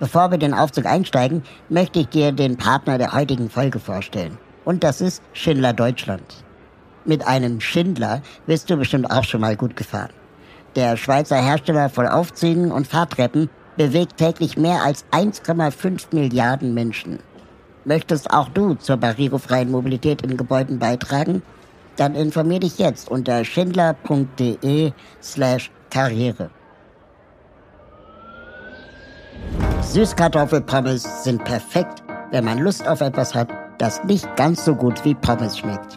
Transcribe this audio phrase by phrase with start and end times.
[0.00, 4.38] Bevor wir den Aufzug einsteigen, möchte ich dir den Partner der heutigen Folge vorstellen.
[4.64, 6.44] Und das ist Schindler Deutschland.
[7.04, 10.10] Mit einem Schindler bist du bestimmt auch schon mal gut gefahren.
[10.74, 17.20] Der Schweizer Hersteller von Aufzügen und Fahrtreppen bewegt täglich mehr als 1,5 Milliarden Menschen.
[17.84, 21.42] Möchtest auch du zur barrierefreien Mobilität in Gebäuden beitragen?
[21.96, 26.50] Dann informier dich jetzt unter schindler.de slash Karriere.
[29.82, 35.14] Süßkartoffelpommes sind perfekt, wenn man Lust auf etwas hat, das nicht ganz so gut wie
[35.14, 35.96] Pommes schmeckt.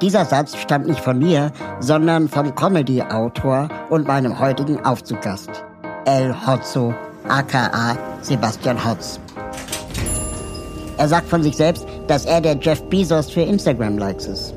[0.00, 5.50] Dieser Satz stammt nicht von mir, sondern vom Comedy-Autor und meinem heutigen Aufzuggast,
[6.04, 6.94] El Hotzo,
[7.28, 9.20] aka Sebastian Hotz.
[10.96, 14.54] Er sagt von sich selbst, dass er der Jeff Bezos für Instagram-Likes ist.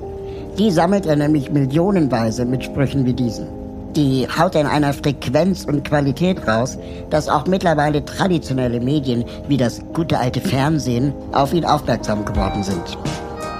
[0.57, 3.56] Die sammelt er nämlich millionenweise mit Sprüchen wie diesen.
[3.97, 6.77] Die haut in einer Frequenz und Qualität raus,
[7.09, 12.95] dass auch mittlerweile traditionelle Medien wie das gute alte Fernsehen auf ihn aufmerksam geworden sind.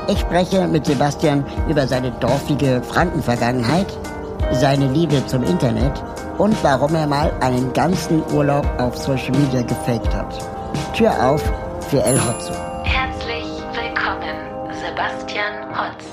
[0.08, 3.88] Ich spreche mit Sebastian über seine dorfige Frankenvergangenheit,
[4.52, 6.04] seine Liebe zum Internet
[6.38, 10.38] und warum er mal einen ganzen Urlaub auf Social Media gefaked hat.
[10.96, 11.42] Tür auf
[11.90, 12.54] für El Hotzo.
[12.84, 14.38] Herzlich willkommen,
[14.72, 16.07] Sebastian Hotz.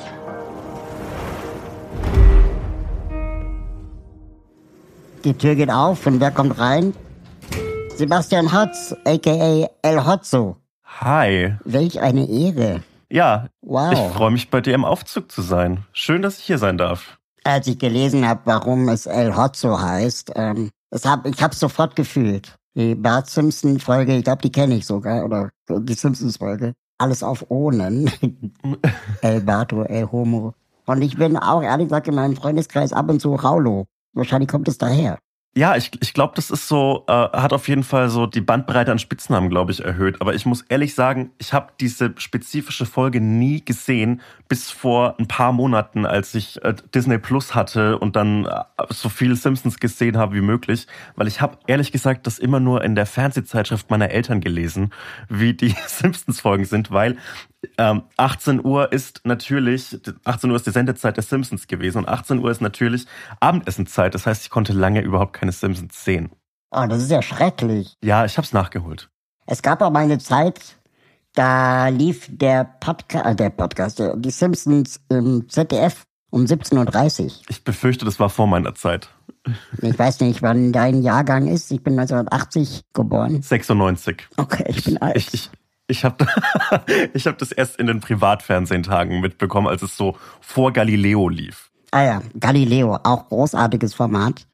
[5.25, 6.93] Die Tür geht auf und wer kommt rein?
[7.97, 10.57] Sebastian Hotz, aka El Hotzo.
[11.01, 11.55] Hi.
[11.65, 12.83] Welch eine Ehre.
[13.11, 13.93] Ja, Wow.
[13.93, 15.85] ich freue mich bei dir im Aufzug zu sein.
[15.93, 17.19] Schön, dass ich hier sein darf.
[17.45, 21.97] Als ich gelesen habe, warum es El Hotzo heißt, ähm, das hab, ich habe sofort
[21.97, 22.57] gefühlt.
[22.75, 26.75] Die Bart Simpson Folge, ich glaube, die kenne ich sogar, oder die Simpsons Folge.
[26.99, 28.11] Alles auf Ohnen.
[29.23, 30.55] El Bato, El Homo.
[30.87, 33.87] Und ich bin auch ehrlich gesagt in meinem Freundeskreis ab und zu Raulo.
[34.15, 35.19] Wahrscheinlich kommt es daher.
[35.57, 38.91] Ja, ich, ich glaube, das ist so, äh, hat auf jeden Fall so die Bandbreite
[38.91, 40.21] an Spitznamen, glaube ich, erhöht.
[40.21, 44.21] Aber ich muss ehrlich sagen, ich habe diese spezifische Folge nie gesehen,
[44.55, 49.09] bis vor ein paar Monaten, als ich äh, Disney Plus hatte und dann äh, so
[49.09, 50.87] viel Simpsons gesehen habe wie möglich.
[51.17, 54.93] Weil ich habe ehrlich gesagt das immer nur in der Fernsehzeitschrift meiner Eltern gelesen,
[55.29, 57.17] wie die Simpsons-Folgen sind, weil
[57.79, 62.39] ähm, 18 Uhr ist natürlich, 18 Uhr ist die Sendezeit der Simpsons gewesen und 18
[62.39, 63.07] Uhr ist natürlich
[63.41, 64.15] Abendessenzeit.
[64.15, 66.31] Das heißt, ich konnte lange überhaupt keine Simpsons sehen.
[66.71, 67.97] Oh, das ist ja schrecklich.
[68.05, 69.11] Ja, ich hab's nachgeholt.
[69.47, 70.77] Es gab auch mal eine Zeit,
[71.35, 77.31] da lief der Podcast, äh, der Podcast, der, die Simpsons im ZDF um 17.30 Uhr.
[77.49, 79.09] Ich befürchte, das war vor meiner Zeit.
[79.83, 81.71] Ich weiß nicht, wann dein Jahrgang ist.
[81.71, 83.43] Ich bin 1980 geboren.
[83.43, 84.29] 96.
[84.37, 85.17] Okay, ich bin alt.
[85.17, 85.51] Ich, ich,
[85.87, 86.27] ich habe
[87.15, 91.71] ich hab das erst in den Privatfernsehtagen mitbekommen, als es so vor Galileo lief.
[91.91, 94.47] Ah ja, Galileo, auch großartiges Format.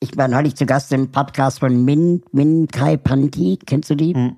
[0.00, 3.58] Ich war neulich zu Gast im Podcast von Min, Min Kai Panti.
[3.66, 4.14] Kennst du die?
[4.14, 4.36] Hm.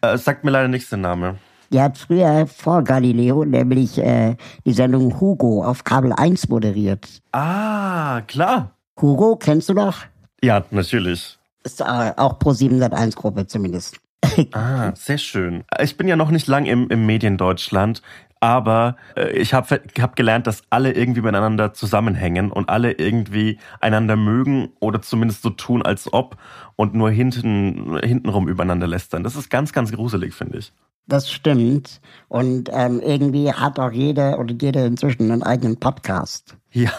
[0.00, 1.36] Äh, sagt mir leider nicht der Name.
[1.72, 7.06] Die hat früher vor Galileo nämlich äh, die Sendung Hugo auf Kabel 1 moderiert.
[7.32, 8.72] Ah, klar.
[9.00, 9.96] Hugo, kennst du doch?
[10.42, 11.38] Ja, natürlich.
[11.64, 13.98] Ist äh, auch Pro 701 Gruppe zumindest.
[14.52, 15.64] Ah, sehr schön.
[15.80, 18.02] Ich bin ja noch nicht lang im, im Mediendeutschland,
[18.40, 24.16] aber äh, ich habe hab gelernt, dass alle irgendwie miteinander zusammenhängen und alle irgendwie einander
[24.16, 26.36] mögen oder zumindest so tun, als ob
[26.76, 29.24] und nur hinten hintenrum übereinander lästern.
[29.24, 30.72] Das ist ganz, ganz gruselig, finde ich.
[31.08, 32.00] Das stimmt.
[32.28, 36.56] Und ähm, irgendwie hat auch jeder oder jede inzwischen einen eigenen Podcast.
[36.72, 36.90] Ja,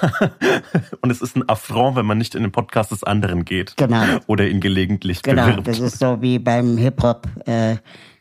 [1.02, 3.76] und es ist ein Affront, wenn man nicht in den Podcast des anderen geht.
[3.78, 4.04] Genau.
[4.28, 5.68] Oder ihn gelegentlich Genau, bewirbt.
[5.68, 7.28] das ist so wie beim Hip-Hop.
[7.46, 7.76] Äh,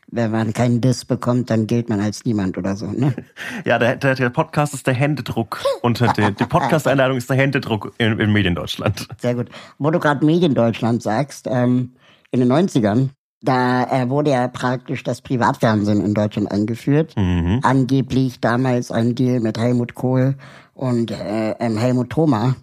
[0.09, 2.87] wenn man keinen Diss bekommt, dann gilt man als niemand oder so.
[2.87, 3.13] Ne?
[3.65, 7.93] Ja, der, der, der Podcast ist der Händedruck unter den, die Podcast-Einladung ist der Händedruck
[7.97, 9.07] in, in Mediendeutschland.
[9.19, 9.49] Sehr gut.
[9.77, 11.93] Wo du gerade Mediendeutschland sagst, ähm,
[12.31, 13.09] in den 90ern,
[13.41, 17.13] da äh, wurde ja praktisch das Privatfernsehen in Deutschland eingeführt.
[17.17, 17.59] Mhm.
[17.63, 20.35] Angeblich damals ein Deal mit Helmut Kohl
[20.73, 22.55] und äh, ähm, Helmut Thoma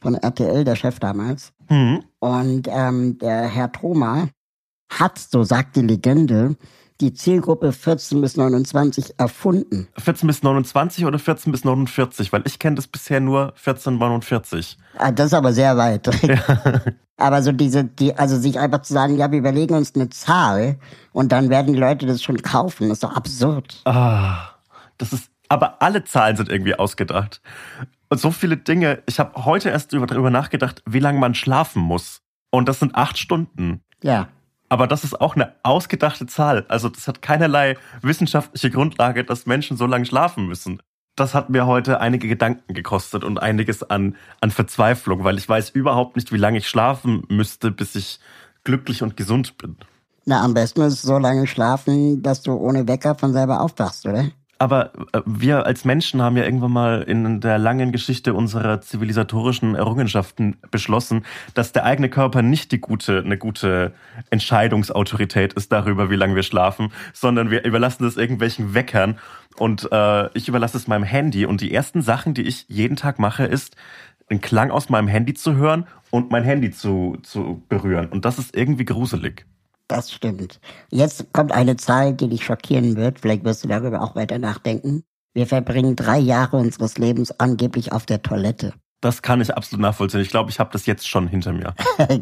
[0.00, 1.52] von RTL, der Chef damals.
[1.68, 2.02] Mhm.
[2.18, 4.28] Und ähm, der Herr Thoma
[4.90, 6.56] hat, so sagt die Legende,
[7.00, 9.88] die Zielgruppe 14 bis 29 erfunden?
[9.98, 12.32] 14 bis 29 oder 14 bis 49?
[12.32, 14.78] Weil ich kenne das bisher nur 14 49.
[14.98, 16.08] Ah, das ist aber sehr weit.
[17.16, 20.78] aber so diese, die, also sich einfach zu sagen, ja, wir überlegen uns eine Zahl
[21.12, 23.82] und dann werden die Leute das schon kaufen, das ist doch absurd.
[23.84, 24.50] Ah,
[24.98, 27.40] das ist, aber alle Zahlen sind irgendwie ausgedacht.
[28.08, 29.02] Und so viele Dinge.
[29.06, 32.22] Ich habe heute erst darüber nachgedacht, wie lange man schlafen muss.
[32.50, 33.82] Und das sind acht Stunden.
[34.02, 34.28] Ja.
[34.70, 36.64] Aber das ist auch eine ausgedachte Zahl.
[36.68, 40.80] Also das hat keinerlei wissenschaftliche Grundlage, dass Menschen so lange schlafen müssen.
[41.16, 45.70] Das hat mir heute einige Gedanken gekostet und einiges an, an Verzweiflung, weil ich weiß
[45.70, 48.20] überhaupt nicht, wie lange ich schlafen müsste, bis ich
[48.62, 49.76] glücklich und gesund bin.
[50.24, 54.30] Na, am besten ist so lange schlafen, dass du ohne Wecker von selber aufwachst, oder?
[54.60, 59.74] Aber äh, wir als Menschen haben ja irgendwann mal in der langen Geschichte unserer zivilisatorischen
[59.74, 61.24] Errungenschaften beschlossen,
[61.54, 63.94] dass der eigene Körper nicht die gute, eine gute
[64.28, 69.18] Entscheidungsautorität ist darüber, wie lange wir schlafen, sondern wir überlassen das irgendwelchen Weckern
[69.56, 71.46] und äh, ich überlasse es meinem Handy.
[71.46, 73.76] Und die ersten Sachen, die ich jeden Tag mache, ist,
[74.28, 78.08] einen Klang aus meinem Handy zu hören und mein Handy zu, zu berühren.
[78.08, 79.46] Und das ist irgendwie gruselig.
[79.90, 80.60] Das stimmt.
[80.90, 83.18] Jetzt kommt eine Zahl, die dich schockieren wird.
[83.18, 85.02] Vielleicht wirst du darüber auch weiter nachdenken.
[85.34, 88.72] Wir verbringen drei Jahre unseres Lebens angeblich auf der Toilette.
[89.00, 90.20] Das kann ich absolut nachvollziehen.
[90.20, 91.74] Ich glaube, ich habe das jetzt schon hinter mir.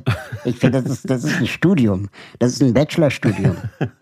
[0.45, 2.09] ich finde, das ist, das ist ein Studium.
[2.39, 3.57] Das ist ein Bachelorstudium.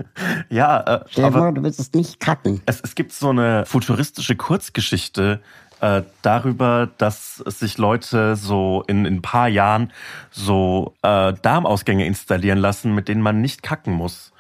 [0.49, 2.63] ja, äh, Stell dir vor, du willst es nicht kacken.
[2.67, 5.41] Es, es gibt so eine futuristische Kurzgeschichte,
[5.81, 9.93] äh, darüber, dass sich Leute so in, in ein paar Jahren
[10.31, 14.33] so äh, Darmausgänge installieren lassen, mit denen man nicht kacken muss.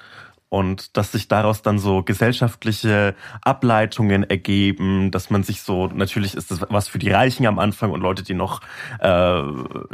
[0.48, 6.52] Und dass sich daraus dann so gesellschaftliche Ableitungen ergeben, dass man sich so, natürlich ist
[6.52, 8.60] das was für die Reichen am Anfang und Leute, die noch
[9.00, 9.42] äh,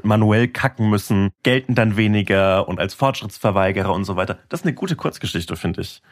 [0.03, 4.39] manuell kacken müssen, gelten dann weniger und als Fortschrittsverweigerer und so weiter.
[4.51, 6.03] Das ist eine gute Kurzgeschichte, finde ich.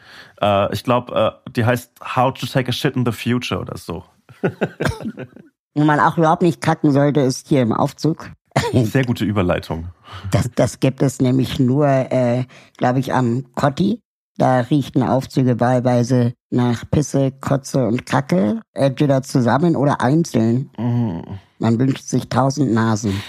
[0.41, 3.77] Äh, ich glaube, äh, die heißt How to Take a Shit in the Future oder
[3.77, 4.05] so.
[5.73, 8.31] Wo man auch überhaupt nicht kacken sollte, ist hier im Aufzug.
[8.73, 9.89] Sehr gute Überleitung.
[10.31, 12.45] Das, das gibt es nämlich nur, äh,
[12.77, 14.01] glaube ich, am Kotti.
[14.41, 20.71] Da riechen Aufzüge wahlweise nach Pisse, Kotze und Kacke, entweder zusammen oder einzeln.
[20.79, 21.19] Mm.
[21.59, 23.21] Man wünscht sich tausend Nasen.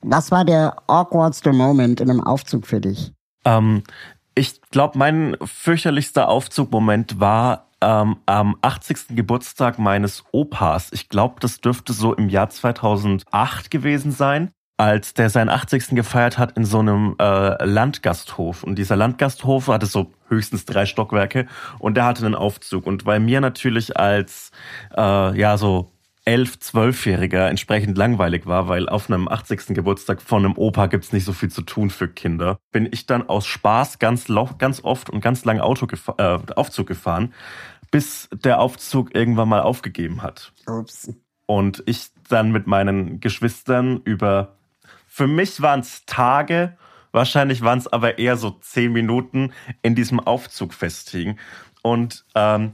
[0.00, 3.12] Was war der awkwardste Moment in einem Aufzug für dich?
[3.44, 3.84] Ähm,
[4.34, 9.14] ich glaube, mein fürchterlichster Aufzugmoment war ähm, am 80.
[9.14, 10.90] Geburtstag meines Opas.
[10.90, 14.50] Ich glaube, das dürfte so im Jahr 2008 gewesen sein
[14.82, 15.90] als der seinen 80.
[15.90, 18.64] gefeiert hat in so einem äh, Landgasthof.
[18.64, 21.46] Und dieser Landgasthof hatte so höchstens drei Stockwerke
[21.78, 22.86] und der hatte einen Aufzug.
[22.86, 24.50] Und weil mir natürlich als
[24.96, 25.92] äh, ja so
[26.24, 29.74] elf, zwölfjähriger entsprechend langweilig war, weil auf einem 80.
[29.74, 33.28] Geburtstag von einem Opa gibt's nicht so viel zu tun für Kinder, bin ich dann
[33.28, 34.26] aus Spaß ganz,
[34.58, 35.88] ganz oft und ganz lang Auto
[36.18, 37.32] äh, Aufzug gefahren
[37.92, 40.52] bis der Aufzug irgendwann mal aufgegeben hat.
[40.66, 41.12] Ups.
[41.46, 44.56] Und ich dann mit meinen Geschwistern über,
[45.06, 46.76] für mich waren es Tage,
[47.12, 51.38] wahrscheinlich waren es aber eher so zehn Minuten in diesem Aufzug festhing.
[51.82, 52.72] Und ähm,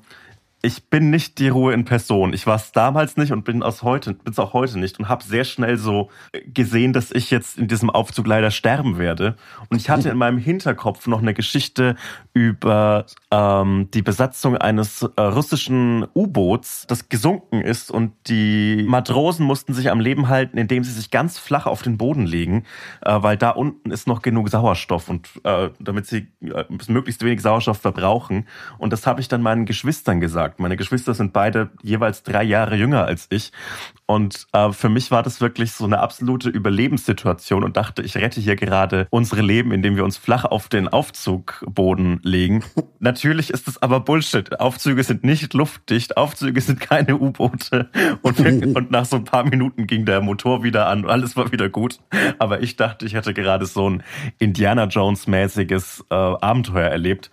[0.61, 2.33] ich bin nicht die Ruhe in Person.
[2.33, 5.23] Ich war es damals nicht und bin es heute, bin's auch heute nicht und habe
[5.23, 6.11] sehr schnell so
[6.47, 9.37] gesehen, dass ich jetzt in diesem Aufzug leider sterben werde.
[9.69, 11.95] Und ich hatte in meinem Hinterkopf noch eine Geschichte
[12.33, 19.75] über ähm, die Besatzung eines äh, russischen U-Boots, das gesunken ist und die Matrosen mussten
[19.75, 22.65] sich am Leben halten, indem sie sich ganz flach auf den Boden legen,
[23.03, 27.43] äh, weil da unten ist noch genug Sauerstoff und äh, damit sie äh, möglichst wenig
[27.43, 28.49] Sauerstoff verbrauchen.
[28.79, 30.61] Und das habe ich dann meinen Geschwistern gesagt gesagt.
[30.61, 33.53] Meine Geschwister sind beide jeweils drei Jahre jünger als ich.
[34.07, 38.41] Und äh, für mich war das wirklich so eine absolute Überlebenssituation und dachte, ich rette
[38.41, 42.65] hier gerade unsere Leben, indem wir uns flach auf den Aufzugboden legen.
[43.01, 44.61] Natürlich ist es aber Bullshit.
[44.61, 47.91] Aufzüge sind nicht luftdicht, Aufzüge sind keine U-Boote.
[48.23, 48.41] Und,
[48.77, 51.69] und nach so ein paar Minuten ging der Motor wieder an und alles war wieder
[51.69, 51.99] gut.
[52.39, 54.03] Aber ich dachte, ich hätte gerade so ein
[54.39, 57.31] Indiana Jones-mäßiges äh, Abenteuer erlebt.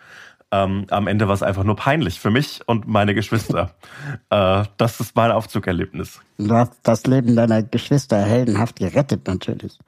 [0.52, 3.72] Ähm, am Ende war es einfach nur peinlich für mich und meine Geschwister.
[4.30, 6.22] äh, das ist mein Aufzugerlebnis.
[6.38, 9.80] Du hast das Leben deiner Geschwister heldenhaft gerettet, natürlich.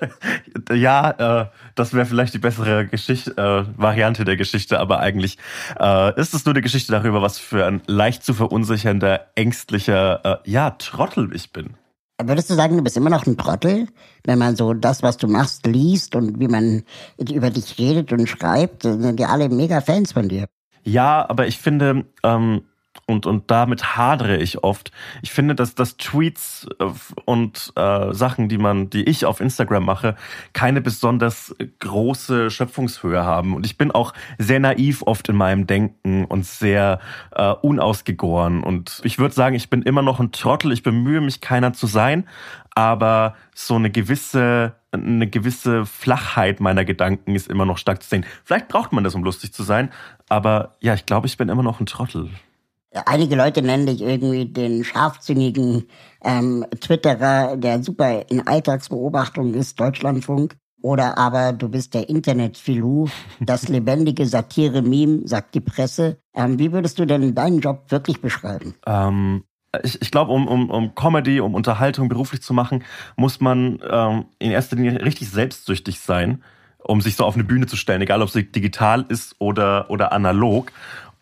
[0.72, 5.38] ja, äh, das wäre vielleicht die bessere Geschichte, äh, Variante der Geschichte, aber eigentlich
[5.78, 10.50] äh, ist es nur eine Geschichte darüber, was für ein leicht zu verunsichernder, ängstlicher, äh,
[10.50, 11.74] ja, Trottel ich bin.
[12.20, 13.86] Würdest du sagen, du bist immer noch ein Trottel,
[14.24, 16.82] wenn man so das, was du machst, liest und wie man
[17.16, 18.82] über dich redet und schreibt?
[18.82, 20.48] Sind die alle mega Fans von dir?
[20.82, 22.62] Ja, aber ich finde, ähm,
[23.08, 24.92] und, und damit hadere ich oft.
[25.22, 26.84] Ich finde, dass, dass Tweets äh,
[27.24, 30.14] und äh, Sachen, die man, die ich auf Instagram mache,
[30.52, 33.56] keine besonders große Schöpfungshöhe haben.
[33.56, 37.00] Und ich bin auch sehr naiv oft in meinem Denken und sehr
[37.32, 38.62] äh, unausgegoren.
[38.62, 40.70] Und ich würde sagen, ich bin immer noch ein Trottel.
[40.72, 42.28] Ich bemühe mich, keiner zu sein.
[42.74, 48.24] Aber so eine gewisse eine gewisse Flachheit meiner Gedanken ist immer noch stark zu sehen.
[48.44, 49.90] Vielleicht braucht man das, um lustig zu sein,
[50.30, 52.30] aber ja, ich glaube, ich bin immer noch ein Trottel.
[53.06, 55.84] Einige Leute nennen dich irgendwie den scharfsinnigen
[56.24, 60.56] ähm, Twitterer, der super in Alltagsbeobachtung ist, Deutschlandfunk.
[60.80, 63.08] Oder aber du bist der Internetfilou,
[63.40, 66.18] das lebendige Satire-Meme, sagt die Presse.
[66.34, 68.74] Ähm, wie würdest du denn deinen Job wirklich beschreiben?
[68.86, 69.44] Ähm,
[69.82, 72.84] ich, ich glaube, um, um, um Comedy, um Unterhaltung beruflich zu machen,
[73.16, 76.42] muss man ähm, in erster Linie richtig selbstsüchtig sein,
[76.78, 80.12] um sich so auf eine Bühne zu stellen, egal ob sie digital ist oder, oder
[80.12, 80.72] analog.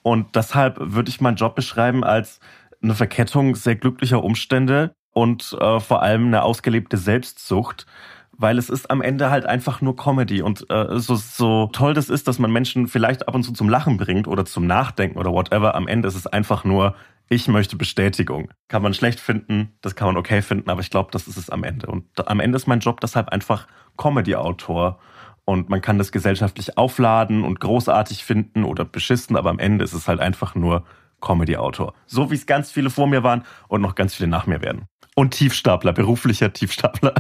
[0.06, 2.38] Und deshalb würde ich meinen Job beschreiben als
[2.80, 7.86] eine Verkettung sehr glücklicher Umstände und äh, vor allem eine ausgelebte Selbstsucht,
[8.30, 12.08] weil es ist am Ende halt einfach nur Comedy und äh, so, so toll das
[12.08, 15.32] ist, dass man Menschen vielleicht ab und zu zum Lachen bringt oder zum Nachdenken oder
[15.32, 16.94] whatever, am Ende ist es einfach nur,
[17.28, 18.48] ich möchte Bestätigung.
[18.68, 21.50] Kann man schlecht finden, das kann man okay finden, aber ich glaube, das ist es
[21.50, 21.88] am Ende.
[21.88, 25.00] Und am Ende ist mein Job deshalb einfach Comedy-Autor
[25.46, 29.94] und man kann das gesellschaftlich aufladen und großartig finden oder beschissen, aber am Ende ist
[29.94, 30.84] es halt einfach nur
[31.22, 31.94] Comedy-Autor.
[32.06, 34.86] So wie es ganz viele vor mir waren und noch ganz viele nach mir werden.
[35.14, 37.14] Und Tiefstapler, beruflicher Tiefstapler.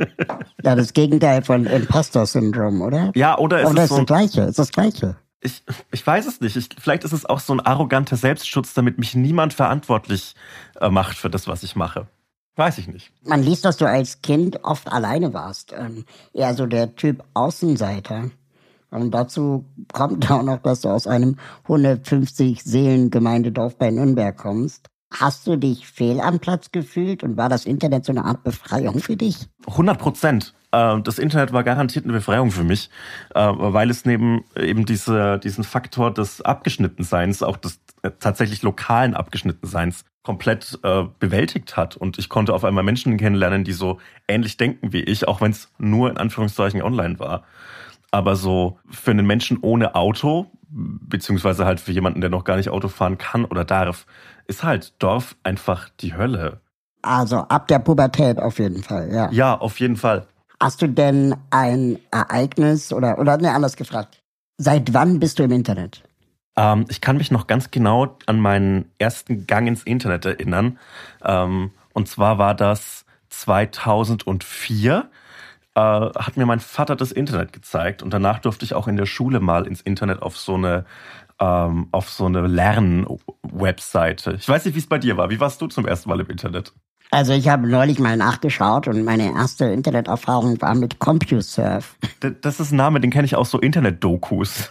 [0.64, 3.12] ja, das Gegenteil von Imposter-Syndrom, oder?
[3.14, 4.40] Ja, oder ist oder es ist so das Gleiche?
[4.42, 5.16] Ist das Gleiche?
[5.40, 6.56] Ich, ich weiß es nicht.
[6.56, 10.34] Ich, vielleicht ist es auch so ein arroganter Selbstschutz, damit mich niemand verantwortlich
[10.80, 12.08] äh, macht für das, was ich mache.
[12.58, 13.12] Weiß ich nicht.
[13.24, 15.72] Man liest, dass du als Kind oft alleine warst.
[15.72, 18.30] Ähm, eher so der Typ Außenseiter.
[18.90, 24.88] Und dazu kommt auch noch, dass du aus einem 150 Seelen Gemeindedorf bei Nürnberg kommst.
[25.12, 28.98] Hast du dich fehl am Platz gefühlt und war das Internet so eine Art Befreiung
[28.98, 29.48] für dich?
[29.68, 30.54] 100 Prozent.
[30.72, 32.90] Äh, das Internet war garantiert eine Befreiung für mich,
[33.36, 37.87] äh, weil es neben eben diese, diesen Faktor des Abgeschnittenseins, auch des äh,
[38.20, 40.78] tatsächlich lokalen Abgeschnittenseins komplett
[41.18, 41.96] bewältigt hat.
[41.96, 45.52] Und ich konnte auf einmal Menschen kennenlernen, die so ähnlich denken wie ich, auch wenn
[45.52, 47.44] es nur in Anführungszeichen online war.
[48.10, 52.70] Aber so für einen Menschen ohne Auto, beziehungsweise halt für jemanden, der noch gar nicht
[52.70, 54.06] Auto fahren kann oder darf,
[54.46, 56.60] ist halt Dorf einfach die Hölle.
[57.02, 59.30] Also ab der Pubertät auf jeden Fall, ja.
[59.30, 60.26] Ja, auf jeden Fall.
[60.60, 64.22] Hast du denn ein Ereignis oder, oder ne, anders gefragt.
[64.56, 66.02] Seit wann bist du im Internet?
[66.58, 70.78] Ähm, ich kann mich noch ganz genau an meinen ersten Gang ins Internet erinnern.
[71.24, 75.08] Ähm, und zwar war das 2004
[75.74, 79.06] äh, hat mir mein Vater das Internet gezeigt und danach durfte ich auch in der
[79.06, 80.84] Schule mal ins Internet auf so eine
[81.38, 84.34] ähm, auf so eine Lern-Webseite.
[84.40, 85.30] Ich weiß nicht, wie es bei dir war.
[85.30, 86.72] Wie warst du zum ersten Mal im Internet?
[87.12, 91.86] Also ich habe neulich mal nachgeschaut und meine erste Interneterfahrung war mit CompuServe.
[92.42, 94.70] Das ist ein Name, den kenne ich aus so Internet-Dokus.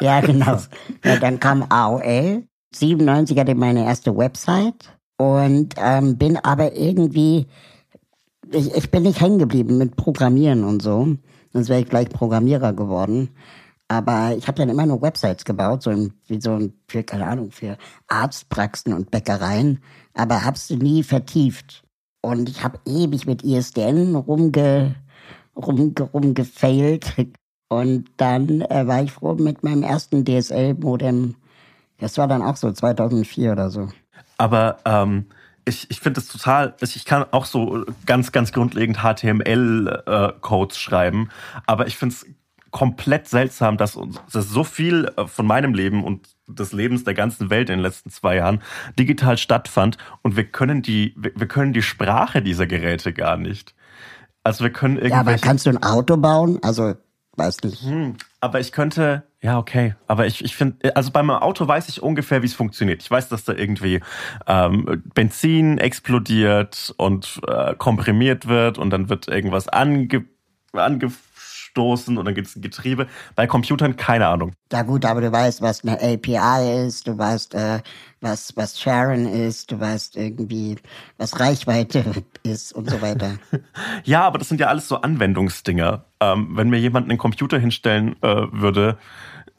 [0.00, 0.58] Ja, genau.
[1.04, 2.46] Ja, dann kam AOL.
[2.74, 7.46] 97 hatte meine erste Website und ähm, bin aber irgendwie,
[8.52, 11.16] ich, ich bin nicht hängen geblieben mit Programmieren und so.
[11.52, 13.30] Sonst wäre ich gleich Programmierer geworden.
[13.88, 15.92] Aber ich habe dann immer nur Websites gebaut, so
[16.26, 17.78] wie so für, keine Ahnung, für
[18.08, 19.80] Arztpraxen und Bäckereien,
[20.12, 21.84] aber hab's nie vertieft.
[22.20, 24.96] Und ich habe ewig mit ISDN rumge,
[25.54, 27.14] rumge, rumgefailt.
[27.68, 31.34] Und dann äh, war ich froh mit meinem ersten DSL-Modem.
[31.98, 33.88] Das war dann auch so 2004 oder so.
[34.38, 35.26] Aber ähm,
[35.64, 41.28] ich, ich finde es total, ich kann auch so ganz, ganz grundlegend HTML-Codes äh, schreiben,
[41.66, 42.26] aber ich finde es
[42.70, 43.98] komplett seltsam, dass,
[44.32, 47.82] dass so viel äh, von meinem Leben und des Lebens der ganzen Welt in den
[47.82, 48.62] letzten zwei Jahren
[48.98, 53.74] digital stattfand und wir können die, wir können die Sprache dieser Geräte gar nicht.
[54.44, 55.10] Also wir können irgendwie.
[55.10, 56.60] Ja, aber kannst du ein Auto bauen?
[56.62, 56.94] Also,
[57.36, 57.82] weiß nicht.
[57.82, 59.94] Hm, aber ich könnte, ja, okay.
[60.06, 63.02] Aber ich, ich finde, also beim Auto weiß ich ungefähr, wie es funktioniert.
[63.02, 64.00] Ich weiß, dass da irgendwie
[64.46, 70.24] ähm, Benzin explodiert und äh, komprimiert wird und dann wird irgendwas ange,
[70.72, 71.12] ange
[71.76, 73.06] stoßen und dann gibt es ein Getriebe.
[73.34, 74.52] Bei Computern keine Ahnung.
[74.72, 77.80] Ja gut, aber du weißt, was eine API ist, du weißt, äh,
[78.22, 80.76] was, was Sharon ist, du weißt irgendwie,
[81.18, 82.04] was Reichweite
[82.42, 83.32] ist und so weiter.
[84.04, 86.06] ja, aber das sind ja alles so Anwendungsdinger.
[86.20, 88.96] Ähm, wenn mir jemand einen Computer hinstellen äh, würde,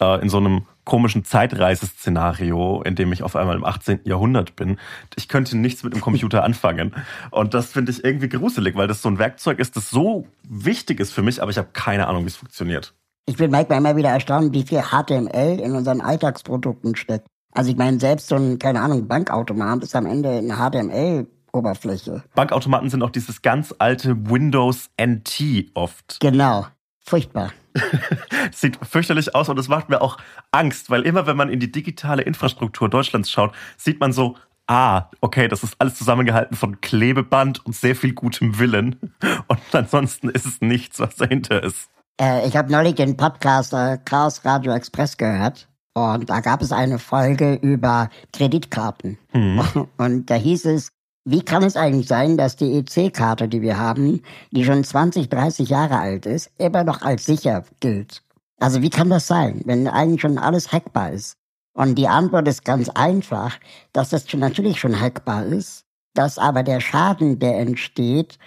[0.01, 3.99] äh, in so einem komischen Zeitreiseszenario, in dem ich auf einmal im 18.
[4.05, 4.79] Jahrhundert bin.
[5.15, 6.95] Ich könnte nichts mit dem Computer anfangen.
[7.29, 10.99] Und das finde ich irgendwie gruselig, weil das so ein Werkzeug ist, das so wichtig
[10.99, 12.95] ist für mich, aber ich habe keine Ahnung, wie es funktioniert.
[13.25, 17.27] Ich bin manchmal immer wieder erstaunt, wie viel HTML in unseren Alltagsprodukten steckt.
[17.53, 22.23] Also ich meine, selbst so ein, keine Ahnung, Bankautomat ist am Ende eine HTML-Oberfläche.
[22.33, 26.19] Bankautomaten sind auch dieses ganz alte Windows NT oft.
[26.21, 26.67] Genau.
[27.07, 27.53] Furchtbar.
[28.51, 30.17] Sieht fürchterlich aus und es macht mir auch
[30.51, 34.35] Angst, weil immer wenn man in die digitale Infrastruktur Deutschlands schaut, sieht man so,
[34.67, 39.15] ah, okay, das ist alles zusammengehalten von Klebeband und sehr viel gutem Willen.
[39.47, 41.89] Und ansonsten ist es nichts, was dahinter ist.
[42.19, 45.69] Äh, ich habe neulich den Podcast äh, Chaos Radio Express gehört.
[45.93, 49.17] Und da gab es eine Folge über Kreditkarten.
[49.31, 49.87] Mhm.
[49.97, 50.89] Und da hieß es,
[51.29, 55.67] wie kann es eigentlich sein, dass die EC-Karte, die wir haben, die schon 20, 30
[55.67, 58.23] Jahre alt ist, immer noch als sicher gilt?
[58.59, 61.35] Also wie kann das sein, wenn eigentlich schon alles hackbar ist?
[61.73, 63.59] Und die Antwort ist ganz einfach,
[63.91, 68.39] dass das schon, natürlich schon hackbar ist, dass aber der Schaden, der entsteht,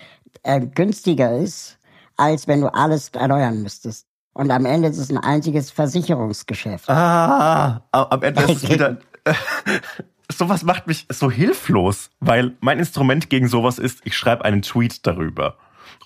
[0.43, 1.79] äh, günstiger ist,
[2.17, 4.07] als wenn du alles erneuern müsstest.
[4.33, 6.89] Und am Ende ist es ein einziges Versicherungsgeschäft.
[6.89, 8.97] Ah, am Ende ist es wieder.
[10.31, 15.07] sowas macht mich so hilflos, weil mein Instrument gegen sowas ist, ich schreibe einen Tweet
[15.07, 15.57] darüber.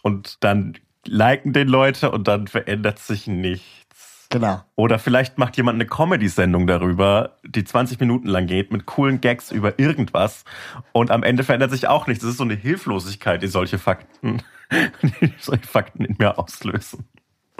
[0.02, 4.26] Und dann liken den Leute und dann verändert sich nichts.
[4.31, 4.62] Genau.
[4.75, 9.52] Oder vielleicht macht jemand eine Comedy-Sendung darüber, die 20 Minuten lang geht, mit coolen Gags
[9.52, 10.45] über irgendwas.
[10.93, 12.23] Und am Ende verändert sich auch nichts.
[12.25, 14.43] Das ist so eine Hilflosigkeit, die solche Fakten,
[15.02, 17.04] die solche Fakten in mir auslösen.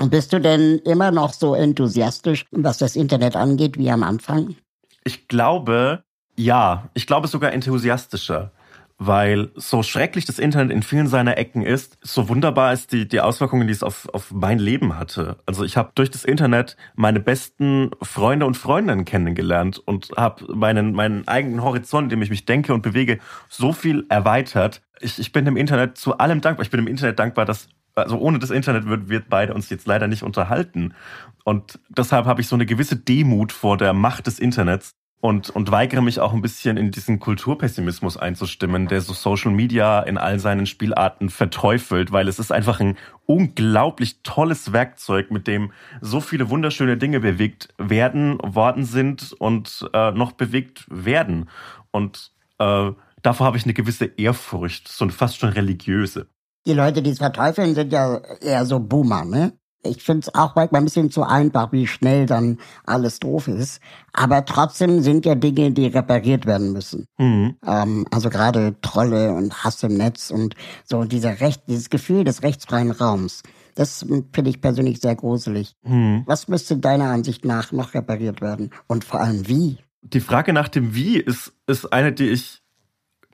[0.01, 4.57] Und bist du denn immer noch so enthusiastisch, was das Internet angeht, wie am Anfang?
[5.05, 6.03] Ich glaube,
[6.37, 8.53] ja, ich glaube sogar enthusiastischer.
[8.97, 13.21] Weil so schrecklich das Internet in vielen seiner Ecken ist, so wunderbar ist die, die
[13.21, 15.37] Auswirkungen, die es auf, auf mein Leben hatte.
[15.47, 20.93] Also ich habe durch das Internet meine besten Freunde und Freundinnen kennengelernt und habe meinen,
[20.93, 24.81] meinen eigenen Horizont, in dem ich mich denke und bewege, so viel erweitert.
[25.01, 26.63] Ich, ich bin dem Internet zu allem dankbar.
[26.63, 29.87] Ich bin dem Internet dankbar, dass also ohne das Internet würden wir beide uns jetzt
[29.87, 30.95] leider nicht unterhalten.
[31.45, 35.71] Und deshalb habe ich so eine gewisse Demut vor der Macht des Internets und, und
[35.71, 40.39] weigere mich auch ein bisschen in diesen Kulturpessimismus einzustimmen, der so Social Media in all
[40.39, 46.51] seinen Spielarten verteufelt, weil es ist einfach ein unglaublich tolles Werkzeug, mit dem so viele
[46.51, 51.49] wunderschöne Dinge bewegt werden, worden sind und äh, noch bewegt werden.
[51.91, 52.91] Und äh,
[53.23, 56.27] davor habe ich eine gewisse Ehrfurcht, so fast schon religiöse.
[56.67, 59.55] Die Leute, die es verteufeln, sind ja eher so Boomer, ne?
[59.85, 63.81] Ich finde es auch manchmal ein bisschen zu einfach, wie schnell dann alles doof ist.
[64.13, 67.07] Aber trotzdem sind ja Dinge, die repariert werden müssen.
[67.19, 67.57] Mhm.
[67.67, 70.55] Ähm, also gerade Trolle und Hass im Netz und
[70.85, 73.43] so dieser Recht, dieses Gefühl des rechtsfreien Raums.
[73.75, 75.75] Das finde ich persönlich sehr gruselig.
[75.83, 76.23] Mhm.
[76.27, 78.71] Was müsste deiner Ansicht nach noch repariert werden?
[78.87, 79.79] Und vor allem wie?
[80.03, 82.64] Die Frage nach dem Wie ist, ist eine, die ich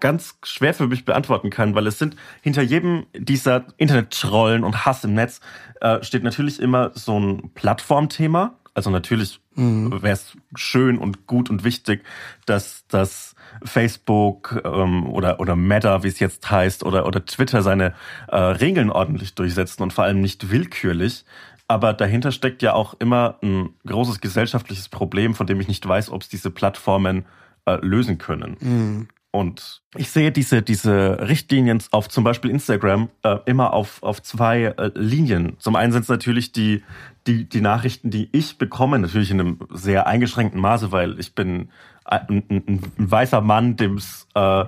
[0.00, 5.04] ganz schwer für mich beantworten kann, weil es sind hinter jedem dieser Internet-Trollen und Hass
[5.04, 5.40] im Netz
[5.80, 8.54] äh, steht natürlich immer so ein Plattformthema.
[8.74, 10.02] Also natürlich Mhm.
[10.02, 12.04] wäre es schön und gut und wichtig,
[12.46, 13.34] dass dass
[13.64, 17.94] Facebook ähm, oder oder Meta, wie es jetzt heißt, oder oder Twitter seine
[18.28, 21.24] äh, Regeln ordentlich durchsetzen und vor allem nicht willkürlich.
[21.66, 26.10] Aber dahinter steckt ja auch immer ein großes gesellschaftliches Problem, von dem ich nicht weiß,
[26.10, 27.26] ob es diese Plattformen
[27.66, 28.56] äh, lösen können.
[28.60, 29.08] Mhm.
[29.32, 34.64] Und ich sehe diese, diese Richtlinien auf zum Beispiel Instagram äh, immer auf, auf zwei
[34.64, 35.56] äh, Linien.
[35.58, 36.82] Zum einen sind es natürlich die,
[37.28, 41.68] die, die Nachrichten, die ich bekomme, natürlich in einem sehr eingeschränkten Maße, weil ich bin
[42.04, 44.64] ein, ein, ein weißer Mann, dem es äh,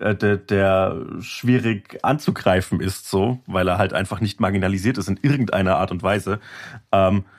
[0.00, 5.18] äh, der, der schwierig anzugreifen ist, so, weil er halt einfach nicht marginalisiert ist in
[5.22, 6.40] irgendeiner Art und Weise.
[6.92, 7.35] Ähm, äh,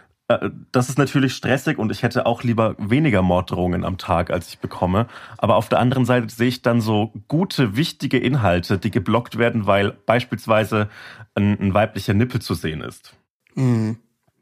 [0.72, 4.60] das ist natürlich stressig und ich hätte auch lieber weniger Morddrohungen am Tag, als ich
[4.60, 5.08] bekomme.
[5.38, 9.68] Aber auf der anderen Seite sehe ich dann so gute, wichtige Inhalte, die geblockt werden,
[9.68, 10.90] weil beispielsweise
[11.36, 13.16] ein, ein weiblicher Nippel zu sehen ist.
[13.56, 13.98] Mhm.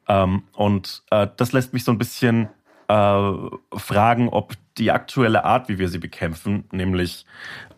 [0.08, 2.50] Ähm, und äh, das lässt mich so ein bisschen
[2.88, 3.32] äh,
[3.76, 7.26] fragen, ob die aktuelle Art, wie wir sie bekämpfen, nämlich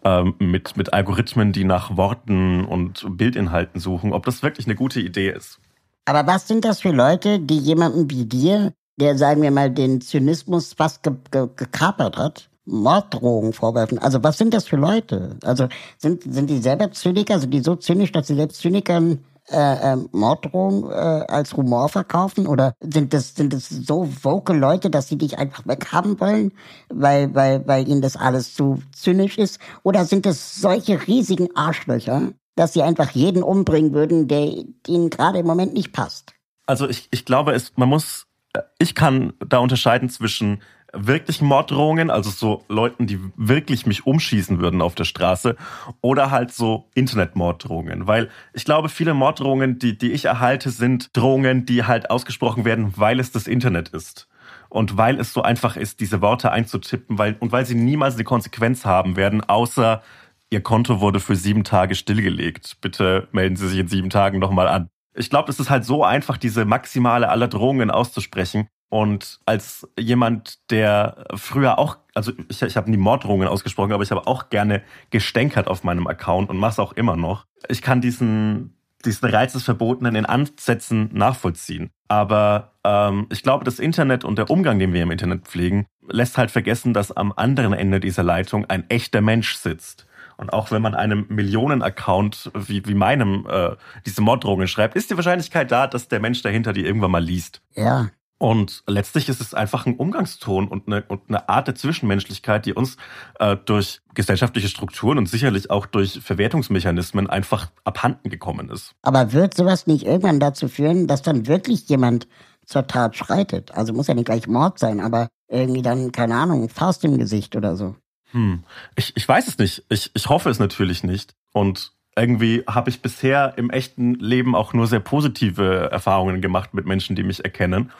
[0.03, 5.01] ähm, mit, mit Algorithmen, die nach Worten und Bildinhalten suchen, ob das wirklich eine gute
[5.01, 5.59] Idee ist.
[6.07, 9.99] Aber was sind das für Leute, die jemanden wie dir, der, sagen wir mal, den
[9.99, 13.99] Zynismus fast ge ge gekapert hat, Morddrohungen vorwerfen?
[13.99, 15.35] Also was sind das für Leute?
[15.43, 15.67] Also
[15.97, 17.39] sind, sind die selber Zyniker?
[17.39, 22.47] Sind die so zynisch, dass sie selbst Zynikern äh, äh, Morddrohungen äh, als Humor verkaufen?
[22.47, 26.53] Oder sind das, sind das so vocal Leute, dass sie dich einfach weghaben wollen,
[26.87, 29.59] weil, weil, weil ihnen das alles zu zynisch ist?
[29.83, 34.51] Oder sind das solche riesigen Arschlöcher, dass sie einfach jeden umbringen würden, der
[34.87, 36.33] ihnen gerade im Moment nicht passt?
[36.65, 40.61] Also ich, ich glaube, es, man muss, äh, ich kann da unterscheiden zwischen
[40.93, 45.55] wirklichen Morddrohungen, also so Leuten, die wirklich mich umschießen würden auf der Straße,
[46.01, 48.07] oder halt so Internetmorddrohungen.
[48.07, 52.93] Weil ich glaube, viele Morddrohungen, die, die ich erhalte, sind Drohungen, die halt ausgesprochen werden,
[52.95, 54.27] weil es das Internet ist.
[54.69, 58.23] Und weil es so einfach ist, diese Worte einzutippen, weil, und weil sie niemals eine
[58.23, 60.01] Konsequenz haben werden, außer
[60.49, 62.77] Ihr Konto wurde für sieben Tage stillgelegt.
[62.81, 64.89] Bitte melden Sie sich in sieben Tagen nochmal an.
[65.13, 68.67] Ich glaube, es ist halt so einfach, diese maximale aller Drohungen auszusprechen.
[68.89, 74.11] Und als jemand, der früher auch, also ich, ich habe nie Morddrohungen ausgesprochen, aber ich
[74.11, 77.45] habe auch gerne gestänkert auf meinem Account und mache es auch immer noch.
[77.67, 81.89] Ich kann diesen, diesen Reiz des Verbotenen in Ansätzen nachvollziehen.
[82.07, 86.37] Aber ähm, ich glaube, das Internet und der Umgang, den wir im Internet pflegen, lässt
[86.37, 90.06] halt vergessen, dass am anderen Ende dieser Leitung ein echter Mensch sitzt.
[90.37, 95.15] Und auch wenn man einem Millionen-Account wie, wie meinem äh, diese Morddrohungen schreibt, ist die
[95.15, 97.61] Wahrscheinlichkeit da, dass der Mensch dahinter die irgendwann mal liest.
[97.75, 98.09] Ja.
[98.39, 102.73] Und letztlich ist es einfach ein Umgangston und eine, und eine Art der Zwischenmenschlichkeit, die
[102.73, 102.97] uns
[103.39, 108.93] äh, durch gesellschaftliche Strukturen und sicherlich auch durch Verwertungsmechanismen einfach abhanden gekommen ist.
[109.01, 112.27] Aber wird sowas nicht irgendwann dazu führen, dass dann wirklich jemand
[112.63, 113.71] zur Tat schreitet?
[113.71, 117.55] Also muss ja nicht gleich Mord sein, aber irgendwie dann, keine Ahnung, Faust im Gesicht
[117.55, 117.95] oder so.
[118.31, 118.63] Hm.
[118.95, 119.83] Ich, ich weiß es nicht.
[119.89, 121.35] Ich, ich hoffe es natürlich nicht.
[121.53, 126.85] Und irgendwie habe ich bisher im echten Leben auch nur sehr positive Erfahrungen gemacht mit
[126.85, 127.91] Menschen, die mich erkennen.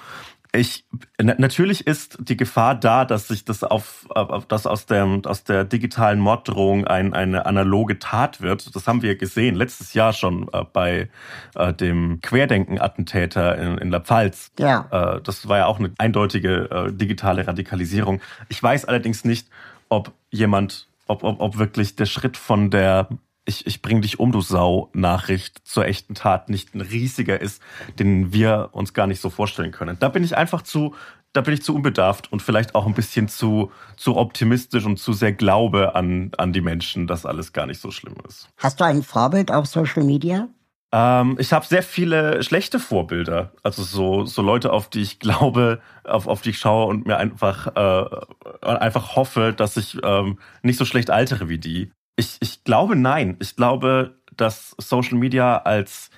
[0.54, 0.86] Ich,
[1.20, 5.66] natürlich ist die Gefahr da, dass sich das auf, auf das aus der, aus der
[5.66, 8.76] digitalen Morddrohung ein, eine analoge Tat wird.
[8.76, 11.10] Das haben wir gesehen letztes Jahr schon äh, bei
[11.56, 14.52] äh, dem Querdenken-Attentäter in, in der Pfalz.
[14.58, 14.88] Ja.
[15.18, 18.22] Äh, das war ja auch eine eindeutige äh, digitale Radikalisierung.
[18.48, 19.50] Ich weiß allerdings nicht,
[19.90, 23.10] ob jemand, ob, ob, ob wirklich der Schritt von der
[23.48, 27.62] ich, ich bring dich um, du Sau, Nachricht zur echten Tat nicht ein riesiger ist,
[27.98, 29.96] den wir uns gar nicht so vorstellen können.
[30.00, 30.96] Da bin ich einfach zu,
[31.32, 35.14] da bin ich zu unbedarft und vielleicht auch ein bisschen zu, zu optimistisch und zu
[35.14, 38.50] sehr glaube an, an die Menschen, dass alles gar nicht so schlimm ist.
[38.58, 40.50] Hast du ein Vorbild auf Social Media?
[40.92, 43.52] Ähm, ich habe sehr viele schlechte Vorbilder.
[43.64, 47.18] Also so, so Leute, auf die ich glaube, auf, auf die ich schaue und mir
[47.18, 51.92] einfach, äh, einfach hoffe, dass ich ähm, nicht so schlecht altere wie die.
[52.16, 53.36] Ich, ich glaube nein.
[53.40, 56.10] Ich glaube, dass Social Media als,